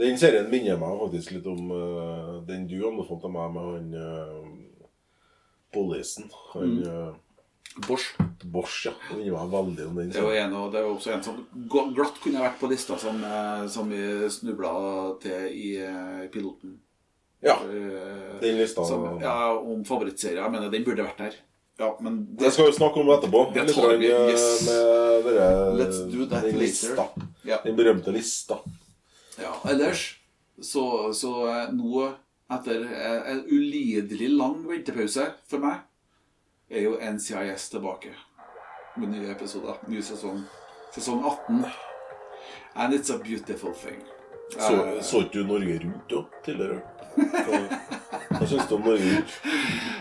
[0.00, 4.44] Den serien minner meg faktisk litt om uh, den du anbefalte meg med han uh,
[5.72, 6.28] Pollisen.
[6.52, 7.10] Han uh,
[7.86, 8.16] Bosch.
[8.44, 8.92] Bosch, ja.
[9.08, 12.18] Det minner meg veldig om den Det er en, det er også en som glatt
[12.22, 14.00] kunne vært på lista som, eh, som vi
[14.32, 14.72] snubla
[15.22, 16.74] til i eh, piloten.
[17.42, 18.84] Ja, Eh, den lista.
[18.84, 20.42] Som, ja, om favorittserier.
[20.42, 21.34] Jeg mener, den burde vært der.
[21.80, 23.44] Ja, men Det skal vi snakke om etterpå.
[23.54, 24.66] Det tar vi, eh, yes.
[24.66, 25.46] Med dere,
[25.78, 26.58] Let's do that den later.
[26.60, 27.06] lista.
[27.44, 27.58] Ja.
[27.64, 28.58] Den berømte lista.
[29.40, 29.54] ja.
[29.70, 30.16] Ellers
[30.60, 32.10] så, så eh, nå,
[32.52, 35.80] etter eh, en ulidelig lang ventepause for meg,
[36.70, 38.12] er jo NCIS tilbake
[38.96, 39.80] med nye episoder.
[39.88, 40.42] Ny sesong.
[40.94, 41.64] Sesong 18.
[42.74, 44.02] And it's a beautiful thing.
[44.58, 46.80] Så, Eh, så ikke du Norge Rundt da, tidligere?
[47.16, 47.60] Hva,
[48.30, 49.36] hva syns du om Norge Rundt?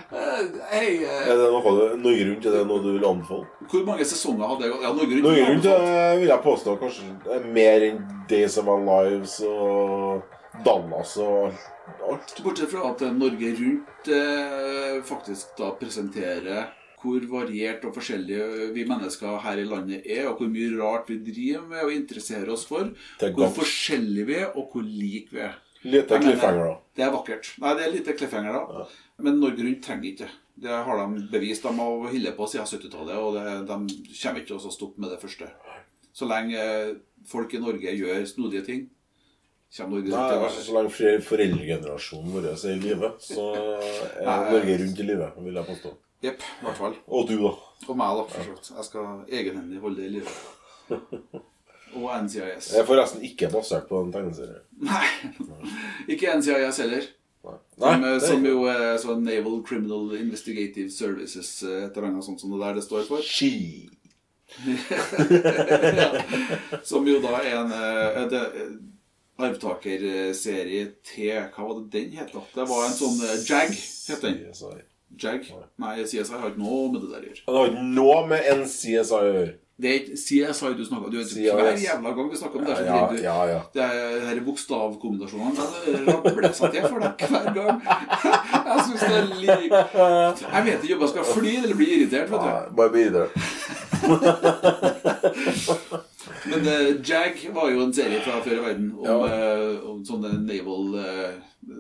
[0.10, 3.46] Hey, Hei, eh, Er det noe, Norge Rundt er det noe du vil anbefale?
[3.70, 5.28] hvor mange sesonger hadde jeg Ja, Norge Rundt.
[5.28, 8.00] Norge Rundt eh, vil jeg påstå kanskje er mer enn
[8.30, 10.24] Days of Our Lives og
[10.66, 11.54] Dallas og
[12.10, 12.34] alt.
[12.44, 18.84] Bortsett fra at eh, Norge Rundt eh, faktisk da presenterer hvor variert og forskjellige vi
[18.84, 22.66] mennesker her i landet er, og hvor mye rart vi driver med og interesserer oss
[22.68, 22.90] for.
[23.22, 25.54] Hvor forskjellige vi er, og hvor like vi er.
[25.84, 26.76] Jeg mener, cliffhanger, da.
[26.96, 27.50] Det er vakkert.
[27.64, 28.86] Nei, det er lite cliffhanger, da.
[29.24, 30.30] Men Norge Rundt trenger ikke.
[30.60, 31.64] Det har de bevist.
[31.64, 33.78] De har holdt på siden 70-tallet, og det, de
[34.20, 35.48] kommer ikke til å stoppe med det første.
[36.12, 36.96] Så lenge eh,
[37.30, 38.88] folk i Norge gjør snodige ting,
[39.70, 44.48] Nei, altså, Så lenge foreldregenerasjonen vår er i live, så er.
[44.50, 45.92] Norge Rundt i live, vil jeg påstå.
[46.26, 46.96] Jepp, i hvert fall.
[47.06, 47.52] Og du, da.
[47.86, 48.74] Og meg, da, for så.
[48.80, 50.34] Jeg skal egenhendig holde det i live.
[52.00, 52.72] Og NCIS.
[52.74, 54.60] Det er forresten ikke basert på en tegneserie.
[54.80, 55.06] Nei,
[56.08, 57.08] ikke NCIS heller.
[57.44, 62.26] Nei, Som, er som jo er sånn Naval Criminal Investigative Services, eh, et eller annet
[62.28, 63.24] sånt som det der det står for.
[63.24, 63.90] Ski.
[66.90, 68.72] Som jo da er en eh, eh,
[69.40, 72.34] arvtakerserie til Hva var det den het?
[72.34, 73.74] Det var en sånn eh, Jag,
[74.10, 74.40] het den.
[74.52, 74.82] CSI.
[75.22, 75.48] Jag?
[75.82, 77.44] Nei, CSI har ikke noe med det der å gjøre.
[77.46, 79.54] Det har ikke noe med NCSI å gjøre.
[79.80, 81.12] Det er ikke CSI du snakker om.
[81.14, 81.32] Du vet.
[81.32, 83.60] Hver jævla gang vi snakker om det, så driver du ja, ja.
[83.74, 85.56] Det er her bokstavkombinasjonene
[85.86, 87.76] det rabler seg til for deg hver gang.
[88.70, 89.80] Jeg synes det er like
[90.44, 92.28] Jeg vet ikke om jeg skal fly eller bli irritert.
[92.32, 93.32] vet du Bare bli irritert.
[96.50, 99.16] Men uh, Jag var jo en serie fra før i verden om, Ja.
[99.16, 101.32] uh, om sånne naval eh,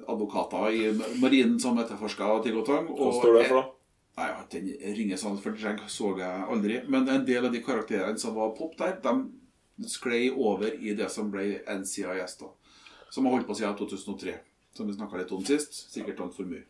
[0.09, 0.91] advokater i
[1.21, 2.87] marinen som etterforska ting og tang.
[2.95, 3.65] Hva står det for, da?
[4.51, 6.79] Den ringer sånn, for Jag så jeg aldri.
[6.89, 11.09] Men en del av de karakterene som var pop der, de sklei over i det
[11.11, 12.49] som ble NCIS, da.
[13.09, 14.37] Som har holdt på siden 2003.
[14.75, 15.73] Som vi snakka litt om sist.
[15.93, 16.65] Sikkert altfor mye.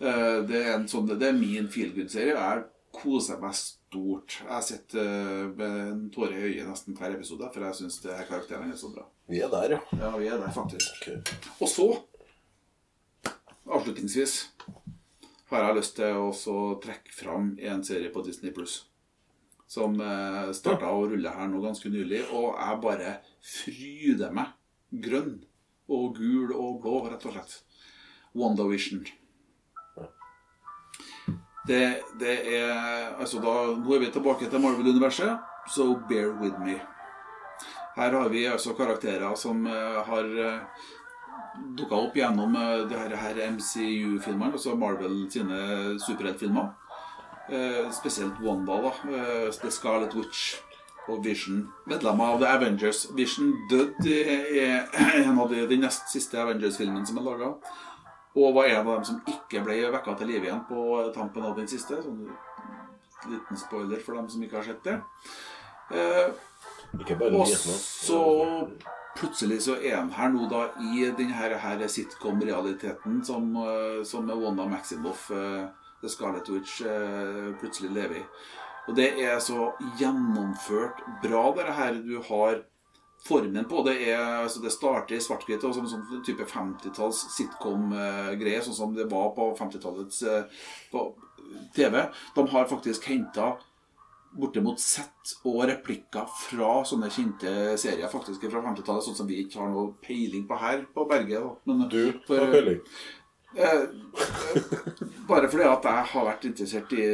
[0.00, 2.34] Eh, Det er, en sånn, det er min feel good-serie.
[2.36, 2.64] Jeg
[2.96, 4.38] koser meg stort.
[4.48, 8.72] Jeg sitter eh, med en tåre i øyet nesten hver episode, for jeg syns karakterene
[8.72, 9.06] er så bra.
[9.28, 9.80] Vi er der, ja.
[9.98, 11.00] Ja, vi er der, faktisk.
[11.02, 11.18] Okay.
[11.60, 11.88] Og så,
[13.66, 14.36] avslutningsvis,
[15.50, 18.84] har jeg lyst til å trekke fram en serie på Disney Pluss.
[19.66, 24.54] Som eh, starta å rulle her nå ganske nylig, og jeg bare fryder meg
[25.06, 25.38] grønn
[25.90, 27.60] og gul og blå, rett og slett.
[28.36, 29.06] WandaVision.
[31.66, 31.82] Det,
[32.20, 35.40] det er Altså, da Nå er vi tilbake til Marvel-universet,
[35.72, 36.76] så bear with me.
[37.96, 40.84] Her har vi altså karakterer som eh, har uh,
[41.76, 46.72] dukka opp gjennom uh, det her, her MCU-filmene, altså Marvel sine superheltfilmer.
[47.48, 48.90] Eh, spesielt Wanda, da.
[49.06, 50.56] eh, The Scarlet Witch.
[51.08, 53.04] og Vision, medlemmer av The Avengers.
[53.14, 54.64] Vision døde i
[55.22, 57.52] en av de, de nest siste Avengers-filmene som er laga.
[58.34, 60.82] Og var en av dem som ikke ble vekka til live igjen på
[61.14, 62.00] tampen av den siste.
[62.02, 62.24] Sånn
[63.30, 64.96] liten spoiler for dem som ikke har sett det.
[65.94, 66.34] Eh,
[66.98, 68.20] Ikke bare og så
[69.18, 75.30] plutselig så er han her nå da i denne sitcom-realiteten som, eh, som Wanda Maximoff,
[75.30, 75.66] eh,
[76.02, 78.24] The Scarlet Witch, eh, plutselig lever i.
[78.88, 81.94] Og det er så gjennomført bra, det her.
[81.94, 82.62] Du har
[83.26, 84.08] formen på det.
[84.08, 89.08] er, altså Det starter i svart-hvitt og som sånn type 50-talls sitcom-greie, sånn som det
[89.10, 90.44] var på 50-tallets eh,
[91.74, 92.04] TV.
[92.34, 93.56] De har faktisk henta
[94.36, 99.60] bortimot sett og replikker fra sånne kjente serier faktisk fra 50-tallet, sånn som vi ikke
[99.62, 101.46] har noe peiling på her på berget.
[101.66, 102.80] Men, Du for- har peiling.
[103.56, 103.86] Eh,
[105.28, 107.04] bare fordi at jeg har vært interessert i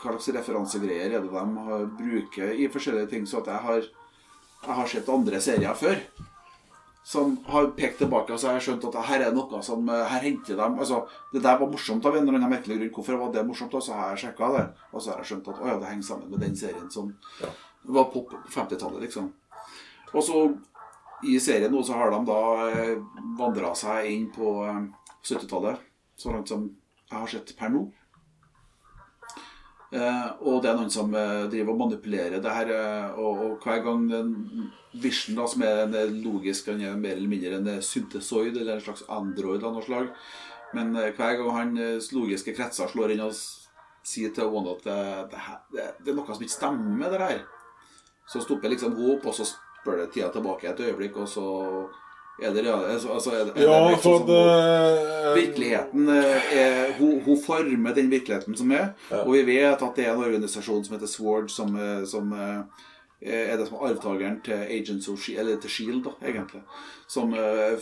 [0.00, 3.80] hva slags referansegreier er det de bruker i forskjellige ting, så at jeg har,
[4.62, 6.00] jeg har sett andre serier før.
[7.04, 10.04] Som har pekt tilbake, og så har jeg skjønt at her er noe som eh,
[10.06, 11.00] Her henter de altså,
[11.32, 12.92] Det der var morsomt av en eller annen merkelig grunn.
[12.94, 13.74] Hvorfor var det morsomt?
[13.74, 15.90] Og så har jeg sjekka det, og så har jeg skjønt at å ja, det
[15.90, 17.10] henger sammen med den serien som
[17.82, 19.32] var pop på 50-tallet, liksom.
[20.12, 20.44] Og så
[21.26, 22.94] i serien nå så har de da eh,
[23.38, 24.84] vandra seg inn på eh,
[25.22, 25.82] 70-tallet,
[26.18, 26.68] så langt som
[27.10, 27.82] jeg har sett per nå.
[29.92, 32.70] Eh, og det er noen som eh, driver og manipulerer det her.
[32.72, 34.30] Eh, og, og hver gang den
[34.92, 38.56] Vision, da, som er en eh, logisk Han er mer eller mindre en eh, syntesoid,
[38.56, 40.10] eller en slags android av noe slag.
[40.76, 43.32] Men eh, hver gang hans logiske kretser slår inn og
[44.04, 45.40] sier til Wanda at det,
[45.72, 47.42] det, det, er noe som ikke stemmer med det her,
[48.28, 51.44] så stopper liksom hun opp, og så spør det tida tilbake et øyeblikk, og så
[52.42, 57.20] er det altså, altså er det, er Ja, liksom for som hun- Virkeligheten er, hun,
[57.24, 58.92] hun former den virkeligheten som er.
[59.10, 59.22] Ja.
[59.22, 61.76] Og vi vet at det er en organisasjon som heter Sword, som,
[62.08, 62.32] som
[63.22, 66.62] er det som er arvtakeren til Agents of Shield, eller til Shield, da, egentlig.
[67.10, 67.78] Som uh,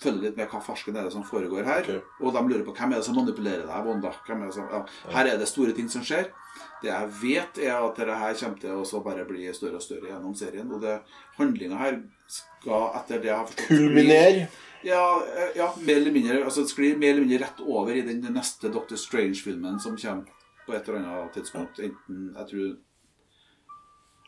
[0.00, 1.84] følger litt med hva farsken er det som foregår her.
[1.84, 2.00] Okay.
[2.20, 4.10] Og de lurer på hvem er det som manipulerer deg, Wanda.
[4.10, 4.82] Er det som, ja.
[5.14, 6.32] Her er det store ting som skjer.
[6.80, 10.10] Det jeg vet, er at dette her kommer til å bare bli større og større
[10.10, 10.72] gjennom serien.
[10.72, 10.96] Og det
[11.36, 14.44] handlinga her skal, etter det jeg har forstått Kulminere.
[14.86, 15.04] ja,
[15.36, 18.72] eh, ja, mer eller mindre altså sklir mer eller mindre rett over i den neste
[18.72, 20.30] Doctor Strange-filmen som kommer
[20.66, 21.82] på et eller annet tidspunkt.
[21.84, 22.70] Enten Jeg tror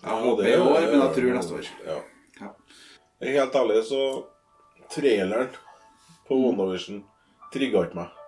[0.03, 1.69] Jeg håper i år, men jeg tror neste år.
[1.87, 1.99] Ja.
[2.41, 2.49] Ja.
[3.23, 4.03] Helt ærlig, så
[4.93, 5.49] Traileren
[6.29, 7.05] på WandaVision
[7.53, 8.19] trigga ikke meg.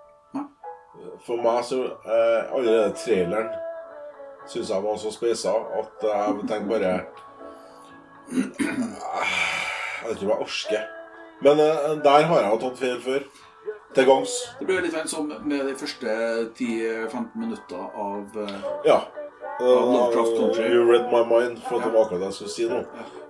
[1.27, 3.51] For meg så eh, Allerede traileren
[4.49, 6.93] syns jeg var så speisa at jeg tenkte bare
[10.05, 10.87] Jeg om jeg orker.
[11.45, 13.27] Men eh, der har jeg tatt feil før.
[13.95, 14.33] Til gangs.
[14.59, 16.15] Det blir litt som med de første
[16.59, 18.57] 10-15 minutter av eh,
[18.89, 18.99] Ja.
[19.61, 20.73] Av Lovecraft Country.
[20.73, 22.81] You read my mind, for det var akkurat det jeg skulle si nå.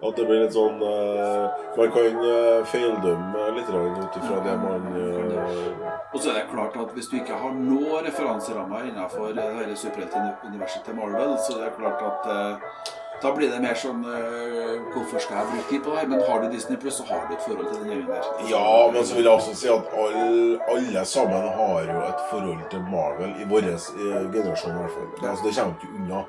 [0.04, 4.56] At det blir litt sånn uh, Man kan uh, feildømme litt grann ut ifra det
[4.60, 9.32] man uh, Og så er det klart at hvis du ikke har noen referanserammer innenfor
[9.32, 12.92] hele superheltuniverset til Marvel, så er det klart at eh,
[13.24, 16.08] da blir det mer sånn eh, Hvorfor skal jeg bruke tid på det her?
[16.12, 18.28] Men har du Disney Pluss, så har du et forhold til den gjengen der.
[18.50, 18.64] Ja,
[18.94, 22.84] men så vil jeg også si at all, alle sammen har jo et forhold til
[22.92, 25.08] Marvel i vår eh, generasjon i hvert fall.
[25.20, 26.22] Det, altså, det kommer ikke unna.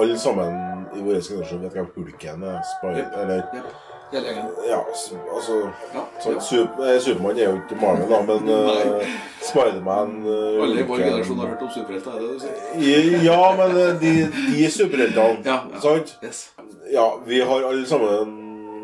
[0.00, 2.60] Alle sammen i vår generasjon vet hvem Hulken er.
[2.74, 3.16] Spy, Yep.
[3.22, 3.72] eller Jep.
[4.10, 4.46] Hele gjengen.
[4.68, 4.78] Ja,
[5.34, 5.58] altså
[5.94, 6.32] Ja, ja.
[6.42, 9.04] Sup- eh, Supermann er jo ikke Marvel, da, men uh,
[9.46, 13.22] Spiderman uh, Alle i vår generasjon har hørt om superhelter, er det det du sier?
[13.24, 14.14] Ja, men de,
[14.56, 15.82] de superheltene, Ja, ja.
[15.84, 16.16] sant?
[16.24, 16.42] Yes.
[16.90, 18.36] Ja, vi har alle sammen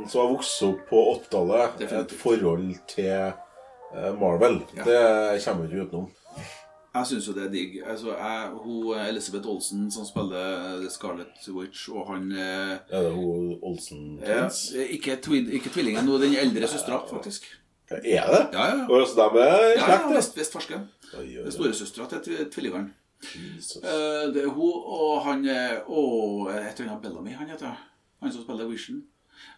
[0.09, 3.33] som har vokst opp på 80-tallet, et forhold til
[4.21, 4.61] Marvel.
[4.77, 4.85] Ja.
[4.87, 6.07] Det kommer vi ikke utenom.
[6.97, 7.77] Jeg syns jo det er digg.
[7.87, 13.13] Altså, jeg, hun, Elisabeth Olsen som spiller The Scarlet Witch, og han eh, Er det
[13.13, 14.61] hun Olsen Twins?
[14.75, 17.49] Ja, ikke, twin, ikke tvillingen, hun den eldre søstera, faktisk.
[17.91, 18.47] Er det?
[18.53, 18.87] Ja, ja.
[18.91, 20.17] Og så de er slekt, ja.
[20.17, 20.71] vest,
[21.19, 21.51] oi.
[21.55, 22.91] Storesøstera til tvi- tvillingene.
[23.83, 27.77] Eh, det er hun og han eh, Og et eller annet Bellamy, han heter.
[28.23, 29.03] Han som spiller Vision.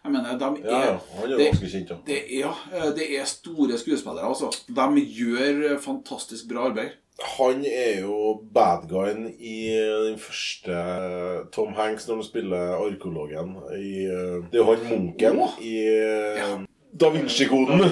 [0.03, 0.97] Jeg mener, de er Ja.
[1.17, 1.97] Han er ganske kjent, ja.
[2.07, 4.49] Det ja, eh, det er store skuespillere, altså.
[4.67, 6.95] De gjør eh, fantastisk bra arbeid.
[7.19, 9.57] Han er jo bad guyen i
[10.05, 10.75] den første
[11.51, 15.59] Tom Hanks når han spiller arkeologen i eh, Det er jo han munken oh.
[15.61, 16.49] i eh, Ja.
[16.99, 17.83] Da Vinci-koden.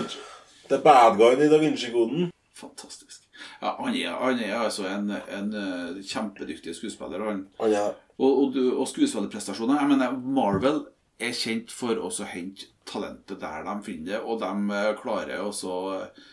[0.69, 2.31] Det er bad guyen i Da Vinci-koden.
[2.57, 3.27] Fantastisk.
[3.61, 7.25] Ja, han er, han er altså en, en eh, kjempedyktig skuespiller.
[7.25, 7.47] Han.
[7.59, 10.79] Han er Og, og, og skuespillerprestasjoner Jeg mener, Marvel
[11.19, 15.77] er kjent for å hente talentet der de finner det, og de eh, klarer også
[15.97, 16.25] eh,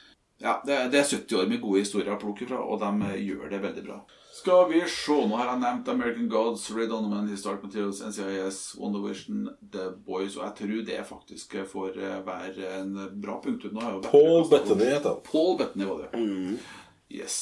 [0.43, 3.49] Ja, det, det er 70 år med gode historier å plukke fra, og de gjør
[3.53, 4.01] det veldig bra.
[4.35, 9.05] Skal vi se, nå har jeg nevnt American Gods, Ray Donovan, Historic Materials, NCIS, Wonder
[9.07, 13.79] Vision, The Boys, og jeg tror det faktisk får eh, være en bra punktum.
[14.09, 15.23] Paul Bettany heter han.
[15.31, 16.27] Paul Bettany var det.
[17.15, 17.39] Yes.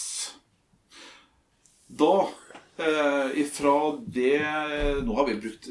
[1.89, 2.29] Da,
[2.83, 3.73] eh, ifra
[4.13, 4.41] det
[5.07, 5.69] Nå har vi brukt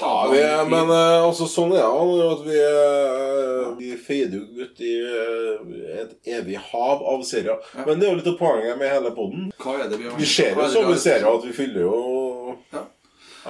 [0.00, 4.64] Ja, vi, er- men uh, altså, sånn er det at vi, uh, vi feider jo
[4.64, 7.58] ut i eh, et evig hav av serier.
[7.86, 9.50] Men det er jo litt av poenget med hele poden.
[9.58, 12.84] Vi Vi ser jo sånne serier at vi fyller jo Ja.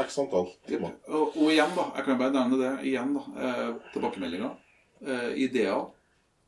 [0.04, 0.92] x antall timer.
[1.10, 1.88] Og, og igjen, da.
[1.96, 3.24] Jeg kan bare nevne det igjen, da.
[3.46, 4.52] Eh, tilbakemeldinger.
[5.06, 5.86] Eh, ideer.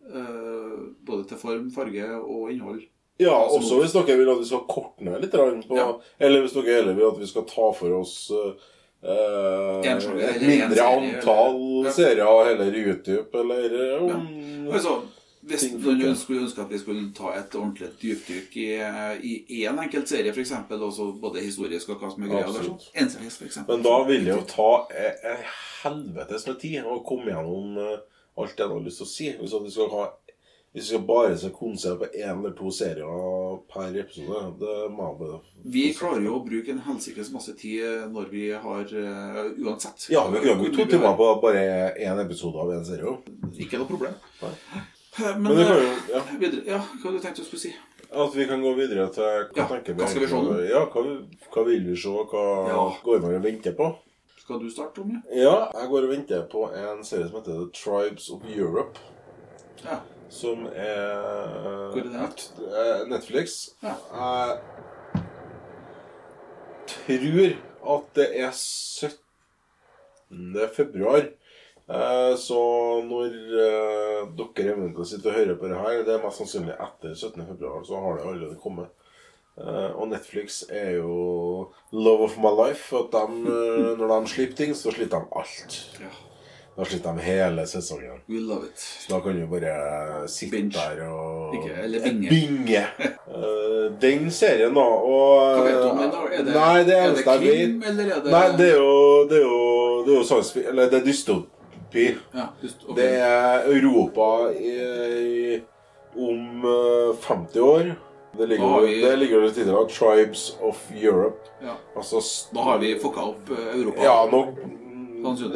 [0.03, 2.83] Eh, både til form, farge og innhold.
[3.21, 5.31] Ja, også hvis dere vil at vi skal korte ned litt.
[5.69, 5.93] På, Ja.
[6.19, 9.81] Eller hvis dere heller vil at vi skal ta for oss eh,
[10.33, 11.93] et mindre serie, antall eller- Ja.
[11.93, 15.03] serier, heller YouTube, eller um, om Altså,
[15.45, 20.09] hvis du skulle ønske at vi skulle ta et ordentlig dypdykk i, i en enkelt
[20.09, 23.67] serie, f.eks., også både historisk og hva som er greia der, sånn.
[23.69, 25.45] Men da vil det jo ta eh, en
[25.83, 27.99] helvetes med tid å komme gjennom eh,
[28.39, 29.33] alt det du har lyst til å si.
[29.41, 30.07] Hvis du skal ha
[30.73, 35.11] hvis vi skal bare se konsert på én eller to serier per episode, det må
[35.19, 40.09] bare Vi klarer jo å bruke en helsikes masse tid når vi har uh, Uansett.
[40.11, 43.17] Ja, vi kan bruke to vi timer på bare én episode av en serie.
[43.61, 44.15] Ikke noe problem.
[44.43, 44.53] Nei.
[45.21, 47.75] Eh, Men, Men eh, jo ja, videre, ja, hva hadde du tenkt du skulle si?
[48.13, 50.57] At vi kan gå videre til hva Ja, tenker vi hva skal vi se nå?
[50.71, 51.03] Ja, hva,
[51.53, 52.09] hva vil vi se?
[52.33, 52.87] Hva Ja.
[53.05, 53.91] går man og venter på?
[54.41, 55.21] Skal du starte, Tommy?
[55.37, 58.99] Ja, jeg går og venter på en serie som heter The Tribes of Europe.
[59.85, 60.01] Ja.
[60.33, 62.23] Som er Hvor er det?
[62.25, 63.69] et- eh, Netflix.
[67.09, 67.21] Jeg
[67.83, 69.19] tror at det er 17.
[70.77, 71.23] februar.
[71.91, 72.59] Eh, Så
[73.05, 77.15] når eh, dere eventuelt sitter og hører på det her, det er mest sannsynlig etter
[77.15, 77.47] 17.
[77.47, 78.87] februar, så har det allerede kommet.
[79.57, 82.97] Uh, Og Netflix er jo love of my life.
[82.97, 83.27] At de,
[83.99, 85.99] når de slipper ting, så slipper de alt.
[86.01, 86.07] ja.
[86.77, 88.21] Da slipper de hele sesongen.
[88.29, 88.79] We love it.
[88.81, 90.71] Så da kan du bare sitte Binge.
[90.73, 92.29] der og Ikke, eller binge.
[92.31, 92.85] binge.
[93.29, 94.81] uh, den serien, da.
[94.81, 96.13] Og Hva vet du om den?
[96.33, 99.37] Er det, Nei, det er jeg krim, eller er det Nei, det er jo Det
[99.37, 99.59] er jo,
[100.07, 102.07] det er jo science Eller det er dystopi.
[102.35, 103.03] ja, just, okay.
[103.03, 104.73] Det er Europa i,
[105.53, 105.61] i,
[106.17, 107.93] om eh, 50 år.
[108.39, 111.51] Det ligger, jo, vi- det ligger jo i tittelen 'Tribes of Europe'.
[111.63, 111.75] ja.
[111.97, 112.17] Altså
[112.55, 114.03] Da har vi fucka opp eh, Europa.
[114.03, 114.79] Ja, Sannsynligvis.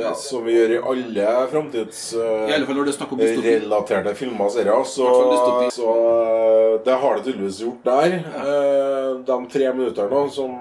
[0.00, 3.28] Ja, Som vi gjør i alle framtidsrelaterte er dystopi.
[3.46, 4.86] relaterte filmer og serier.
[4.88, 5.08] Så,
[5.74, 8.16] så uh, det har det tydeligvis gjort der.
[8.36, 10.56] Uh, De tre minuttene som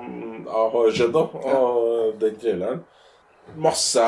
[0.46, 1.80] jeg har sett av
[2.22, 2.84] den traileren.
[3.56, 4.02] Masse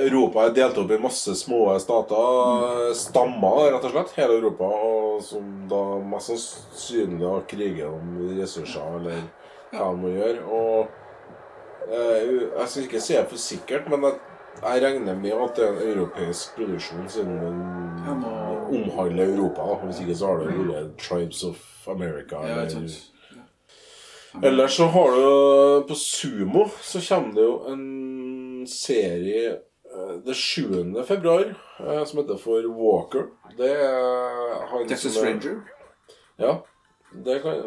[0.00, 2.92] Europa er delt opp i masse små stater.
[2.96, 4.12] Stammer, rett og slett.
[4.16, 4.68] Hele Europa.
[4.88, 9.24] Og som da mest sannsynlig har kriget om ressurser, eller
[9.74, 10.44] hva de må gjøre.
[10.46, 11.03] Og eh,
[11.90, 14.14] jeg skal ikke si det for sikkert, men jeg,
[14.62, 17.38] jeg regner med at det er en europeisk produksjon, siden
[18.04, 19.66] den omhandler Europa.
[19.86, 22.40] Hvis ikke så har det vært Tribes of America.
[22.46, 23.00] Ja, eller.
[24.42, 31.04] Ellers så har du På Sumo så kommer det jo en serie eh, det 7.
[31.06, 33.28] februar eh, som heter for Walker.
[33.58, 35.60] Det er han Texas som er- Ranger.
[36.38, 36.56] Ja.
[37.24, 37.60] Det kan,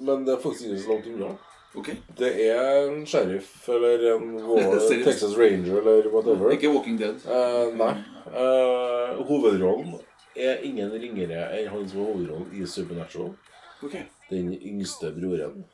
[0.00, 1.28] men det er faktisk ikke så langt unna.
[1.74, 1.90] Ok.
[2.18, 4.38] Det er en sheriff eller en?
[5.04, 6.50] Texas Ranger eller whatever.
[6.50, 7.20] Ikke Walking Dead.
[7.26, 7.94] Uh, nei.
[8.32, 9.98] Uh, hovedrollen
[10.36, 13.34] er ingen ringere enn han som er hovedrollen i Supernatural.
[13.82, 14.06] Okay.
[14.30, 15.64] Den yngste broren.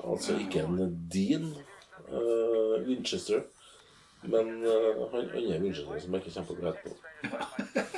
[0.00, 1.50] Altså ikke en Dean
[2.08, 3.42] uh, Winchester,
[4.22, 6.82] men han andre Winchester som jeg ikke kommer på å heter.
[6.86, 7.86] på.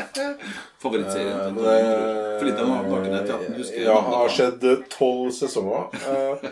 [0.83, 1.57] Favorittserien.
[1.57, 3.39] Til eh, For litt av nakenhet, ja.
[3.47, 5.85] Du husker Ja, har skjedd tolv sesonger.
[6.13, 6.45] Eh,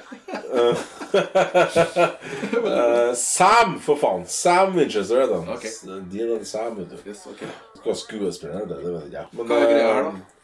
[2.65, 4.27] eh, Sam, for faen!
[4.31, 5.49] Sam Winchester er den.
[5.55, 5.67] Ok.
[6.13, 6.99] Dean og Sam, vet du.
[7.11, 7.43] Yes, ok.
[7.85, 9.33] Hva skuespiller det, det vet jeg.
[9.33, 10.37] Men, Hva er greia her, da?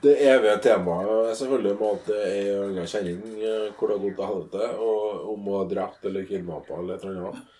[0.00, 3.20] Det evige temaet selvfølgelig med at det er ei kjerring
[3.76, 7.04] hvor det har gått til helvete, og om å ha drept eller kidnappa eller et
[7.04, 7.56] eller annet.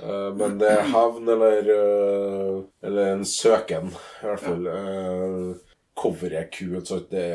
[0.00, 4.66] Eh, Men det er hevn eller uh, Eller en søken, i hvert fall.
[4.66, 6.88] Eh, Coveret er kult.
[6.88, 7.28] Så det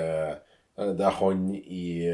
[0.77, 2.05] det er han i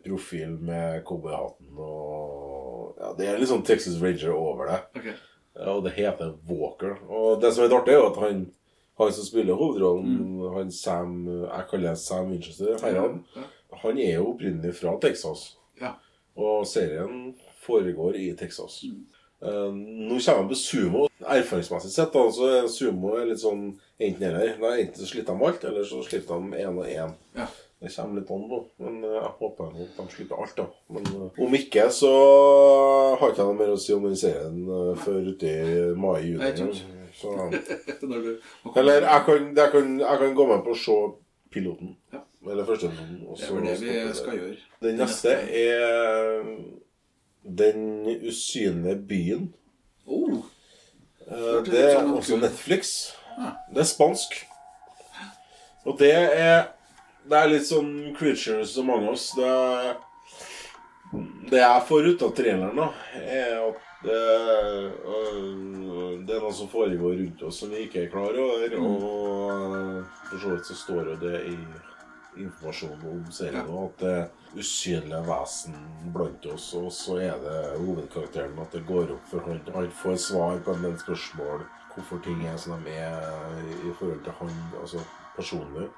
[0.00, 4.78] profil med cowboyhatten og ja, Det er litt sånn Texas Ranger over det.
[4.96, 5.12] Okay.
[5.68, 6.94] Og det heter Walker.
[7.12, 8.40] Og det som er litt artig, er jo at han,
[9.02, 10.16] han som spiller hovedrollen,
[10.54, 12.78] han Sam Jeg kaller han Sam Winchester.
[12.80, 13.44] Herren, Ja.
[13.82, 15.44] han er jo opprinnelig fra Texas.
[15.80, 15.92] Ja.
[16.40, 17.34] Og serien
[17.68, 18.80] foregår i Texas.
[18.84, 18.94] Eh,
[19.40, 21.06] nå kommer han på sumo.
[21.20, 23.68] Erfaringsmessig sett da, så er sumo litt sånn
[23.98, 24.56] enten-eller.
[24.80, 27.14] Enten sliter de alt, eller så sliter de én og én.
[27.36, 27.48] Ja.
[27.78, 28.58] Det kommer litt an på.
[28.80, 30.64] Men eh, jeg håper at de slipper alt, da.
[30.88, 32.12] Men eh, om ikke, så
[33.20, 35.52] har ikke jeg noe mer å si om den serien eh, før uti
[36.00, 36.72] mai-juni.
[38.76, 40.96] Eller jeg kan, jeg, kan, jeg kan gå med på å se
[41.52, 41.94] piloten.
[42.14, 42.22] Ja.
[42.46, 43.64] Eller første episoden.
[43.66, 44.58] det er det vi skal gjøre.
[44.84, 46.50] Den neste er
[47.46, 49.48] Den usynlige byen.
[50.06, 50.44] Oh,
[51.26, 52.36] Eh, Det er også.
[52.36, 53.12] Netflix.
[53.74, 54.46] Det er spansk.
[55.84, 56.66] Og det er
[57.28, 59.32] Det er litt sånn Creatures som mange av oss.
[59.34, 59.96] Det,
[61.50, 62.86] det jeg får ut av traileren, da,
[63.18, 64.20] er at det,
[65.10, 68.76] øh, det er noe som foregår rundt oss som vi ikke er klar over.
[68.78, 68.86] Mm.
[68.86, 71.56] Og øh, for så vidt så står jo det i
[72.44, 74.16] informasjonen om serien òg, at det
[74.58, 75.76] usynlige vesen
[76.14, 76.70] blant oss.
[76.78, 79.60] Og så er det hovedkarakteren at det går opp for han.
[79.74, 81.64] Han får svar på en del spørsmål
[81.96, 83.22] hvorfor ting er som de er
[83.88, 84.52] i forhold til han
[84.82, 85.00] altså
[85.36, 85.88] personlig.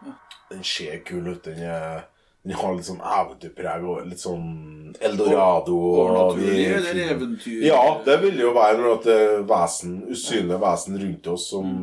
[0.51, 1.43] Den ser kul ut.
[1.45, 2.05] Den, er,
[2.47, 5.75] den har litt sånn eventyrpreg og litt sånn eldorado.
[5.75, 7.65] og Overnaturlig vi- eller eventyr?
[7.67, 11.75] Ja, det vil jo være når det er vesen, usynlige vesen rundt oss som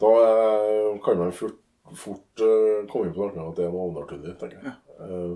[0.00, 1.58] Da eh, kan man fort,
[1.92, 4.72] fort eh, komme inn på tanken at det er noe overnaturlig, tenker jeg.
[4.96, 5.34] Eh,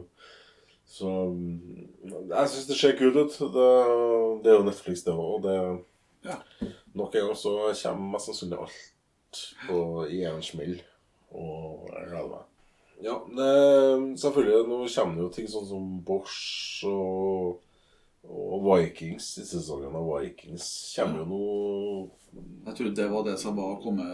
[0.95, 3.36] så mm, jeg syns det ser kult ut.
[3.55, 3.68] Det,
[4.45, 5.36] det er jo Netflix, det òg.
[5.38, 5.59] Og det
[6.24, 6.38] Ja.
[6.95, 7.51] Nok en gang så
[7.82, 9.78] kommer mest sannsynlig alt på,
[10.09, 10.78] i en smell.
[11.34, 12.51] Og jeg gleder meg.
[13.03, 14.68] Ja, det, selvfølgelig.
[14.70, 17.59] Nå kommer det jo ting sånn som Bosch og,
[18.24, 19.32] og Vikings.
[19.42, 21.40] I sesongen av Vikings kommer jo nå
[22.68, 24.07] Jeg trodde det var det som var kommet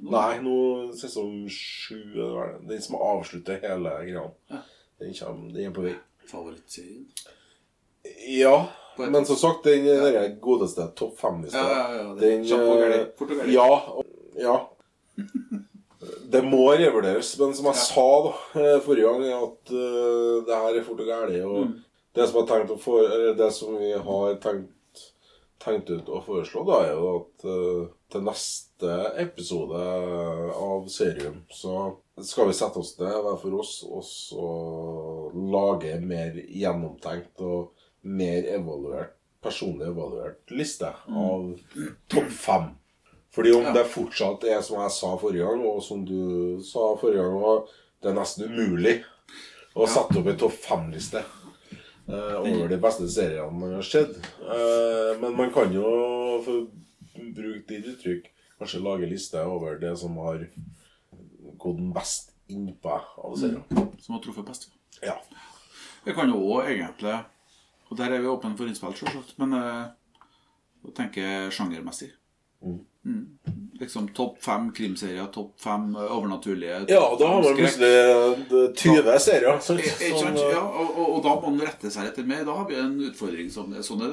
[0.00, 0.08] nå.
[0.16, 0.56] Nei, nå
[0.96, 2.00] sesong sju?
[2.64, 4.24] Den som avslutter hele greia.
[4.50, 4.64] Ja.
[5.02, 5.94] Den, kommer, den er på vei.
[6.32, 7.06] Favorittserien?
[8.28, 8.56] Ja,
[8.98, 12.14] men som sagt, den er godeste topp fem-lista Ja, ja, ja.
[12.18, 12.42] Den,
[13.38, 13.52] eh.
[13.54, 13.68] Ja.
[14.42, 14.56] ja.
[16.32, 17.86] Det må revurderes, men som jeg Ja.
[17.86, 21.44] sa da eh, forrige gang, at uh, det her er fort og gærent.
[21.46, 21.74] Og Mm.
[22.14, 22.46] det som,
[22.98, 25.04] eller det som vi har tenkt,
[25.62, 29.78] tenkt ut å foreslå, da, er jo at uh, til neste episode
[30.58, 34.48] av serien så skal vi sette oss ned hver for oss og så
[35.32, 41.48] lage en mer gjennomtenkt og mer evaluert, personlig evaluert liste av
[42.12, 42.68] topp fem.
[43.32, 47.24] Fordi om det fortsatt er som jeg sa forrige gang, og som du sa forrige
[47.24, 47.70] gang,
[48.02, 48.98] det er nesten umulig
[49.72, 54.18] å sette opp en topp fem-liste eh, over de beste seriene man har sett.
[54.42, 55.86] Eh, men man kan jo,
[56.44, 58.28] for å bruke ditt uttrykk,
[58.60, 60.44] kanskje lage liste over det som har
[61.58, 63.62] gått best innpå av serier.
[63.98, 64.70] Som har truffet best.
[65.02, 65.16] Ja.
[66.04, 67.20] Vi kan jo òg egentlig
[67.92, 69.90] Og der er vi åpne for innspill, selvsagt, men eh,
[70.88, 72.06] å tenke sjangermessig.
[72.64, 72.78] Mm.
[73.82, 79.18] Liksom topp fem krimserier, topp fem overnaturlige overnaturlige ja, da har man plutselig eh, 20
[79.18, 79.58] serier.
[79.60, 82.44] Så, eh, Ja, og, og, og da må man rette seg etter mer.
[82.46, 84.10] Da har vi en utfordring som sånne,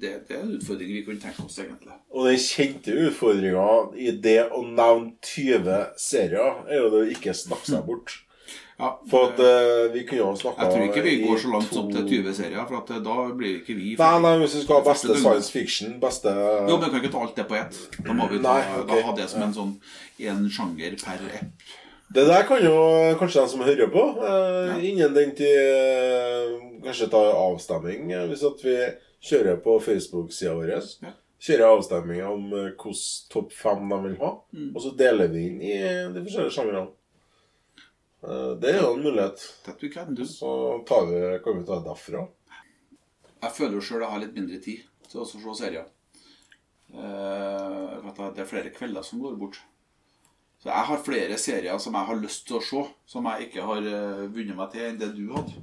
[0.00, 1.96] det, det er en utfordring vi kunne tenke oss, egentlig.
[2.12, 7.36] Og den kjente utfordringa i det å nevne 20 serier, er jo det å ikke
[7.36, 8.18] snakke seg bort.
[8.82, 11.74] Ja, For at uh, vi kunne jo snakka jeg tror ikke vi går så langt
[11.74, 14.62] som til 20 serier, for at eh, da blir ikke vi Nei, nei, hvis vi
[14.64, 17.58] skal ha beste science fiction, beste Jo, men vi kan ikke ta alt det på
[17.60, 17.78] ett.
[18.02, 18.88] Da må vi ta, Nei, okay.
[18.90, 19.70] da ha det som en sånn
[20.32, 21.70] en sjanger per app.
[22.12, 22.74] Det der kan jo
[23.20, 28.10] kanskje de som hører på, eh, innen den tid eh, kanskje ta avstemning.
[28.32, 28.76] Hvis at vi
[29.30, 30.74] kjører på Facebook-sida vår.
[31.06, 31.14] Ja.
[31.42, 32.98] Kjører avstemning om hvilken
[33.30, 34.32] topp fem de vil ha.
[34.54, 34.68] Mm.
[34.74, 35.78] Og så deler vi inn i
[36.12, 36.90] de forskjellige sjangrene.
[38.22, 39.42] Eh, Det er jo en mulighet.
[39.64, 40.24] That we can do.
[40.24, 42.28] Så tar vi, kan vi ta det derfra.
[43.42, 45.90] Jeg føler jo sjøl jeg har litt mindre tid til å se serier.
[46.92, 49.58] Eh, du, det er flere kvelder som går bort.
[50.62, 53.64] Så jeg har flere serier som jeg har lyst til å se, som jeg ikke
[53.66, 55.56] har uh, vunnet meg til enn det du hadde.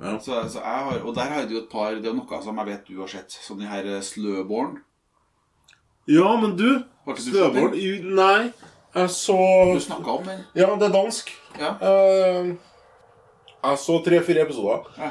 [0.00, 0.16] Ja.
[0.18, 2.68] Så, så jeg har, og der har du et par Det er noe som jeg
[2.68, 3.36] vet du har sett.
[3.42, 4.80] Som de her eh, Sløborn.
[6.10, 7.78] Ja, men du Har du Sløborn
[8.18, 8.50] Nei,
[9.08, 9.36] så
[9.74, 10.44] Du snakka om den.
[10.52, 11.32] Ja, det er dansk.
[11.58, 11.74] Ja.
[11.80, 12.54] Eh,
[13.62, 14.86] jeg så tre-fire episoder.
[14.98, 15.10] Ja.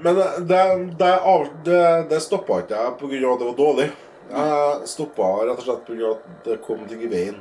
[0.00, 1.80] Men det, det, av, det,
[2.10, 3.32] det stoppa ikke jeg pga.
[3.32, 3.88] at det var dårlig.
[4.28, 6.12] Jeg stoppa rett og slett pga.
[6.12, 7.40] at det kom ting i veien.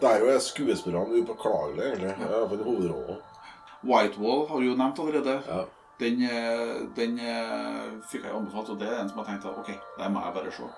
[0.00, 2.14] Jo er skuespillerne upåklagelige, egentlig.
[2.20, 2.44] Ja.
[2.48, 3.18] For hovedrollen.
[3.82, 5.40] Whitewall har du jo nevnt allerede.
[5.48, 5.64] Ja.
[6.00, 9.74] Den, eh, den eh, fikk jeg anbefalt, og det er en som jeg tenkte ok,
[9.98, 10.68] det må jeg bare se.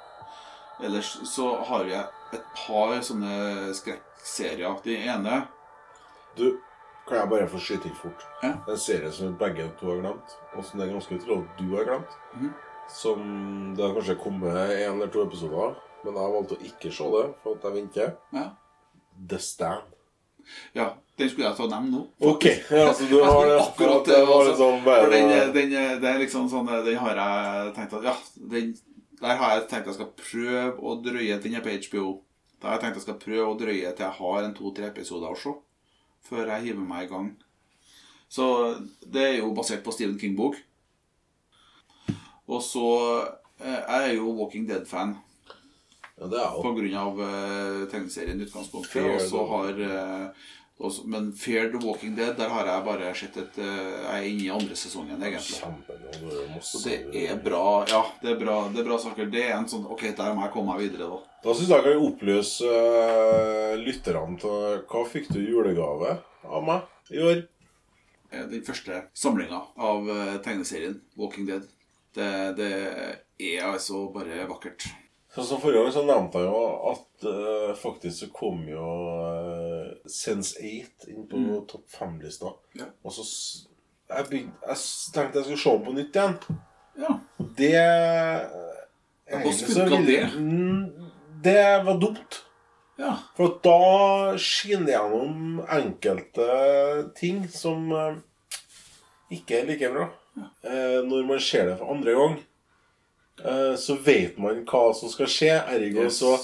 [0.82, 2.02] Ellers så har jeg
[2.32, 4.76] et par sånne skrekkserier.
[4.84, 5.42] De ene
[6.36, 6.58] Du,
[7.08, 8.24] kan jeg bare få skyte inn fort?
[8.42, 8.54] Ja.
[8.68, 11.76] En serie som begge to har glemt, og som det er ganske utrolig at du
[11.76, 12.18] har glemt.
[12.36, 12.52] Mhm.
[12.92, 13.20] Som
[13.76, 15.74] det har kanskje kommet en eller to episoder av,
[16.04, 18.16] men jeg har valgt å ikke se det, for at jeg venter.
[18.32, 18.50] ja.
[19.28, 19.92] The Stand.
[20.74, 22.00] Ja, den skulle jeg ta og nevne nå.
[22.32, 25.04] Ok, ja, så du har det Akkurat det var liksom bare...
[25.04, 28.14] For den, den, det er liksom sånn Den har jeg tenkt at Ja,
[28.50, 28.72] den,
[29.22, 32.06] der har jeg tenkt jeg skal prøve å drøye Den er på HBO.
[32.58, 35.30] Da har jeg tenkt jeg skal prøve å drøye til jeg har en to-tre episoder
[35.30, 35.54] å se.
[36.26, 37.28] Før jeg hiver meg i gang.
[38.32, 38.46] Så
[39.02, 40.56] det er jo basert på Stephen King-bok.
[42.50, 42.86] Og så
[43.62, 45.14] eh, Jeg er jo Walking Dead-fan
[46.18, 49.06] Ja, det er jo på grunn av uh, tegneserien i utgangspunktet.
[49.06, 50.48] Og så har eh,
[50.82, 54.28] også, Men Fear the Walking Dead, der har jeg bare sett et eh, Jeg er
[54.28, 55.60] inne i andre sesongen, egentlig.
[56.84, 57.64] Det er bra.
[57.90, 59.30] Ja, det er bra, det er bra saker.
[59.32, 61.20] Det er en sånn Ok, der må jeg komme meg videre, da.
[61.42, 66.16] Da syns jeg jeg kan oppløse uh, lytterne til Hva fikk du i julegave
[66.46, 67.44] av meg i år?
[68.32, 70.10] Eh, Den første samlinga av
[70.44, 71.70] tegneserien Walking Dead.
[72.12, 72.28] Det,
[72.58, 72.72] det
[73.40, 74.90] er altså bare vakkert.
[75.32, 79.51] Sånn som Forrige gang så nevnte jeg jo at uh, faktisk så kom jo uh,
[80.06, 82.52] Sense 8 inn på topp fem-lista.
[82.78, 82.84] Ja.
[83.04, 83.22] Og så
[84.08, 84.76] jeg, begyn- jeg
[85.14, 86.38] tenkte jeg skulle se den på nytt igjen.
[86.98, 87.12] Ja.
[87.40, 88.40] Og det eh,
[89.30, 90.32] egentlig så ville- det?
[90.36, 91.10] Mm,
[91.42, 92.42] Det var dumt.
[92.98, 93.16] ja.
[93.36, 98.16] For da skinner det gjennom enkelte ting som eh,
[99.30, 100.08] ikke er like bra.
[100.36, 100.48] Ja.
[101.04, 102.51] når man ser det for andre gang, eh,
[103.76, 105.52] så vet man hva som skal skje.
[105.72, 106.18] Ergo Yes.
[106.20, 106.34] så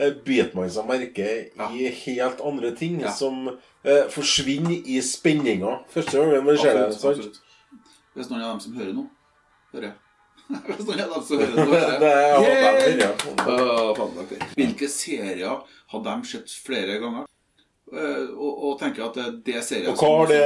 [0.00, 1.28] eh, biter man seg merke
[1.58, 1.68] Ja.
[1.70, 3.12] i helt andre ting Ja.
[3.12, 3.48] som
[3.84, 6.94] eh, forsvinner i spenninga første gangen man ser det.
[6.98, 7.40] Sant?
[8.16, 9.06] Hvis noen av dem som hører nå,
[9.74, 9.92] hører
[10.48, 12.00] Hvis noen av dem som hører nå, hører
[12.88, 14.48] jeg jeg.
[14.56, 15.60] Hvilke serier
[15.92, 17.26] har de sett flere ganger?
[17.88, 20.40] Eh, og, og tenker at det, er serier Og hva har det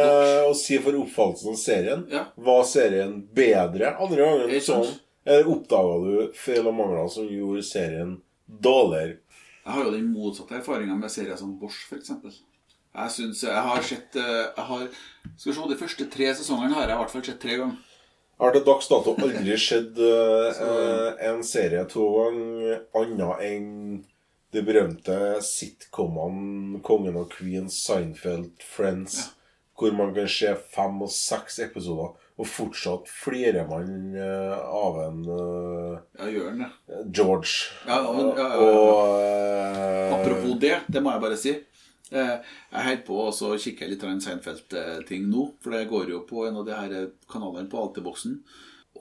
[0.46, 2.04] å si for oppfattelsen av serien?
[2.12, 2.26] Ja.
[2.36, 4.60] Var serien bedre andre gangen?
[4.62, 4.92] Sånn,
[5.24, 8.16] eller oppdaga du feil og mangler som gjorde serien
[8.46, 9.20] dårligere?
[9.62, 12.10] Jeg har jo den motsatte erfaringa med serier som Bosch, f.eks.
[12.92, 14.86] Jeg synes jeg har sett eh, jeg har,
[15.36, 17.78] Skal vi se, De første tre sesongene har jeg i hvert fall sett tre ganger.
[18.32, 23.70] Jeg har til dags dato aldri sett eh, en serie to ganger annet enn
[24.52, 25.16] de berømte
[25.46, 29.30] sitcomene Kongen og Queen, Seinfeld, Friends,
[29.78, 32.12] hvor man kan se fem og seks episoder,
[32.42, 36.70] og fortsatt flirer man eh, av en eh, Jeg gjør han det.
[37.14, 37.52] George.
[37.86, 38.64] Ja, ja, men- ja, ja, ja.
[38.66, 41.54] Og eh, Apropos det, det må jeg bare si.
[42.12, 42.42] Jeg
[42.74, 45.46] holder på og så kikker jeg litt på Seinfeld-ting nå.
[45.64, 48.34] For det går jo på en av de her kanalene på Altiboksen.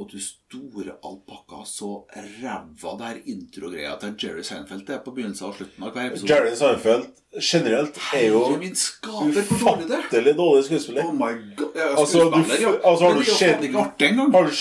[0.01, 5.51] Og du store alpakka, så ræva det her introgreia til Jerry Seinfeld er på begynnelsen
[5.51, 6.31] og slutten av hver episode.
[6.31, 7.03] Jerry Seinfeld
[7.37, 11.05] generelt er jo det ufattelig dårlig skuespiller.
[11.05, 11.29] Oh my
[11.59, 11.77] god.
[11.99, 12.73] Altså, du, ja.
[12.81, 13.69] altså, har du det er sett.
[13.77, 14.57] Har du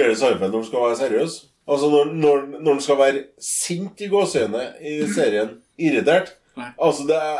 [0.00, 1.38] Jerry Seinfeld når han skal være seriøs?
[1.70, 7.16] Altså når, når, når han skal være sint i gåseøynene i serien, irritert Altså, det
[7.16, 7.38] er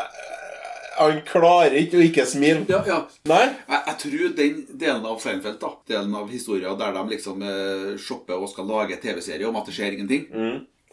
[1.01, 2.65] Han klarer ikke å ikke smile.
[2.69, 2.99] Ja, ja.
[3.29, 3.43] Nei?
[3.69, 7.87] Jeg, jeg tror den delen av Seinfeld, da, delen av historien der de liksom eh,
[8.01, 10.27] shopper og skal lage TV-serie om at det skjer ingenting,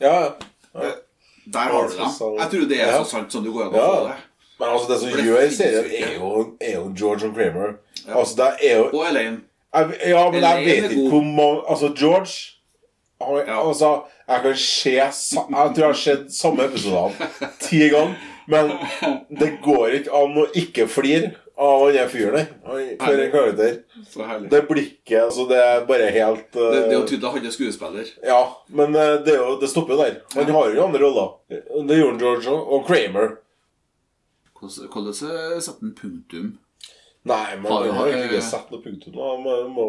[0.01, 0.33] Ja, ja.
[0.83, 0.97] eh,
[1.49, 2.11] der har du dem.
[2.39, 4.17] Jeg tror det er så sant som du går an å få det.
[4.59, 6.31] Men altså, det som det gjør serien, er jo,
[6.61, 7.77] er jo George og Kramer.
[8.11, 9.41] Altså, det er jo Og Elaine.
[9.75, 12.33] jeg, Ja, men jeg vet ikke hvor mange Altså, George
[13.21, 13.49] han.
[13.55, 13.93] Altså,
[14.29, 15.13] jeg kan se Jeg
[15.49, 17.29] tror jeg har sett samme episode
[17.65, 18.15] ti ganger.
[18.49, 18.73] Men
[19.41, 22.53] det går ikke an å ikke flire av han der fyren der.
[23.01, 23.81] For en karakter.
[24.09, 24.51] Så herlig.
[24.53, 27.49] Det blikket altså, Det er bare helt uh, Det, det er jo tydelig at han
[27.51, 28.15] er skuespiller.
[28.25, 28.39] Ja,
[28.81, 30.21] men uh, det, jo, det stopper der.
[30.37, 31.35] Han har jo andre roller.
[31.51, 32.73] Det gjorde George òg.
[32.77, 33.37] Og Kramer.
[34.59, 36.57] Hvordan setter han punktum?
[37.29, 39.15] Nei, men han har egentlig eh, ikke satt noe punktum.
[39.15, 39.29] da.
[39.35, 39.89] Han må,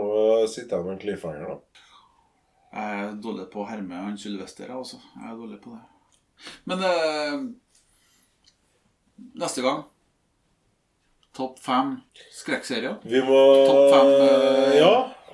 [0.49, 1.85] sitte igjen med en cliffhanger, da.
[2.69, 4.99] Jeg er dårlig på å herme han Sylvester, også.
[5.15, 5.81] Jeg er dårlig på det.
[6.69, 7.37] Men eh,
[9.39, 9.83] neste gang
[11.35, 11.93] Topp fem
[12.33, 12.95] skrekkserier.
[13.05, 13.37] Vi må
[13.69, 14.93] Topp fem, eh, Ja,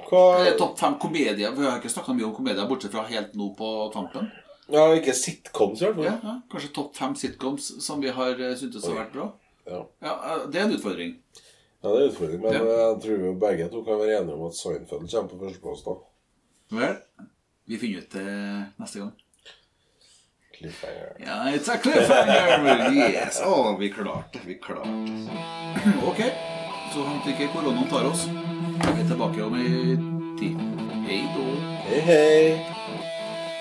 [0.09, 1.53] hva Eller topp fem komedier.
[1.55, 4.27] Vi har ikke snakka mye om komedier, bortsett fra helt nå på tampen.
[4.69, 6.05] Ja, ikke sitcoms, i hvert fall.
[6.09, 9.31] Ja, ja, Kanskje topp fem sitcoms som vi har eh, syntes har vært bra.
[9.65, 9.81] Ja.
[10.03, 11.15] Ja, eh, Det er en utfordring.
[11.81, 12.63] Ja, det er utfordring, men Ja.
[12.63, 15.83] jeg tror vi begge to kan være enige om at Seinfeld kommer på førsteplass.
[15.85, 15.95] da.
[16.71, 16.97] Vel,
[17.67, 18.25] vi finner ut det
[18.79, 19.13] neste gang.
[20.57, 21.13] Cliffhanger.
[21.25, 22.91] Ja, it's a cliffhanger!
[22.93, 23.41] Yes!
[23.43, 24.45] Å, vi klarte det.
[24.47, 25.33] Vi klarte det.
[26.09, 26.21] Ok,
[26.93, 28.23] så han ikke koronaen tar oss.
[28.29, 29.97] Vi er tilbake om ei
[30.39, 30.63] tid.
[31.05, 31.45] Hei då.
[31.89, 33.55] Hei, hei.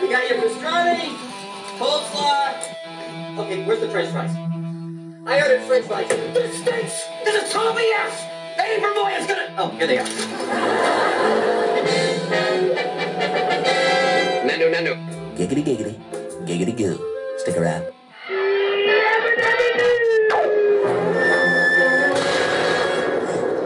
[0.00, 1.10] We got your pastrami,
[1.78, 3.38] coleslaw.
[3.44, 4.51] Okay, where's the french fries?
[5.24, 6.08] I ordered french fries.
[6.08, 7.04] But it stinks!
[7.24, 8.26] This is Tommy S!
[8.58, 9.54] Eddie Vermoy is gonna...
[9.56, 11.12] Oh, here they are.
[14.72, 14.94] menu.
[15.36, 15.94] Giggity giggity,
[16.46, 16.98] giggity goo.
[17.38, 17.84] Stick around.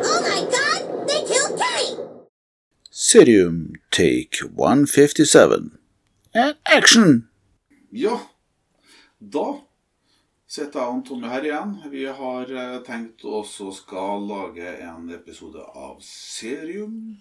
[0.04, 1.08] Oh my god!
[1.08, 1.96] They killed Kenny!
[2.92, 5.78] Serium Take 157.
[6.34, 7.28] And action!
[7.90, 8.28] Ja,
[9.20, 9.65] da
[10.46, 11.74] sitter jeg og Tommy her igjen.
[11.90, 17.16] Vi har eh, tenkt oss å skal lage en episode av Serium.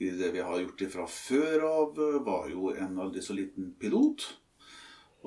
[0.00, 4.26] Det vi har gjort ifra før av, eh, var jo en aldri så liten pilot.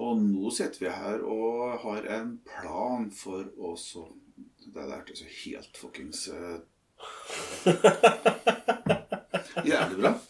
[0.02, 4.08] Og nå sitter vi her og har en plan for å så
[4.64, 6.60] Det der hørtes jo helt fuckings eh,
[9.68, 10.14] Jævlig bra.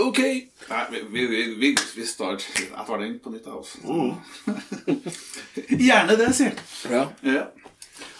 [0.00, 0.49] Ok.
[0.70, 3.78] Nei, vi, vi, vi, starter Jeg tar den på nytt, jeg også.
[5.88, 6.54] Gjerne det, sier.
[6.90, 7.08] Ja.
[7.26, 7.42] Ja.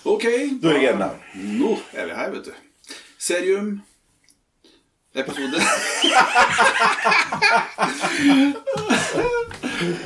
[0.05, 0.25] Ok.
[0.63, 1.15] Der.
[1.61, 2.53] Nå er vi her, vet du.
[3.19, 3.81] Serium.
[5.15, 5.59] Episode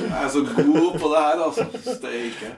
[0.05, 1.65] Jeg er så god på det her, altså.
[1.97, 2.55] Steike.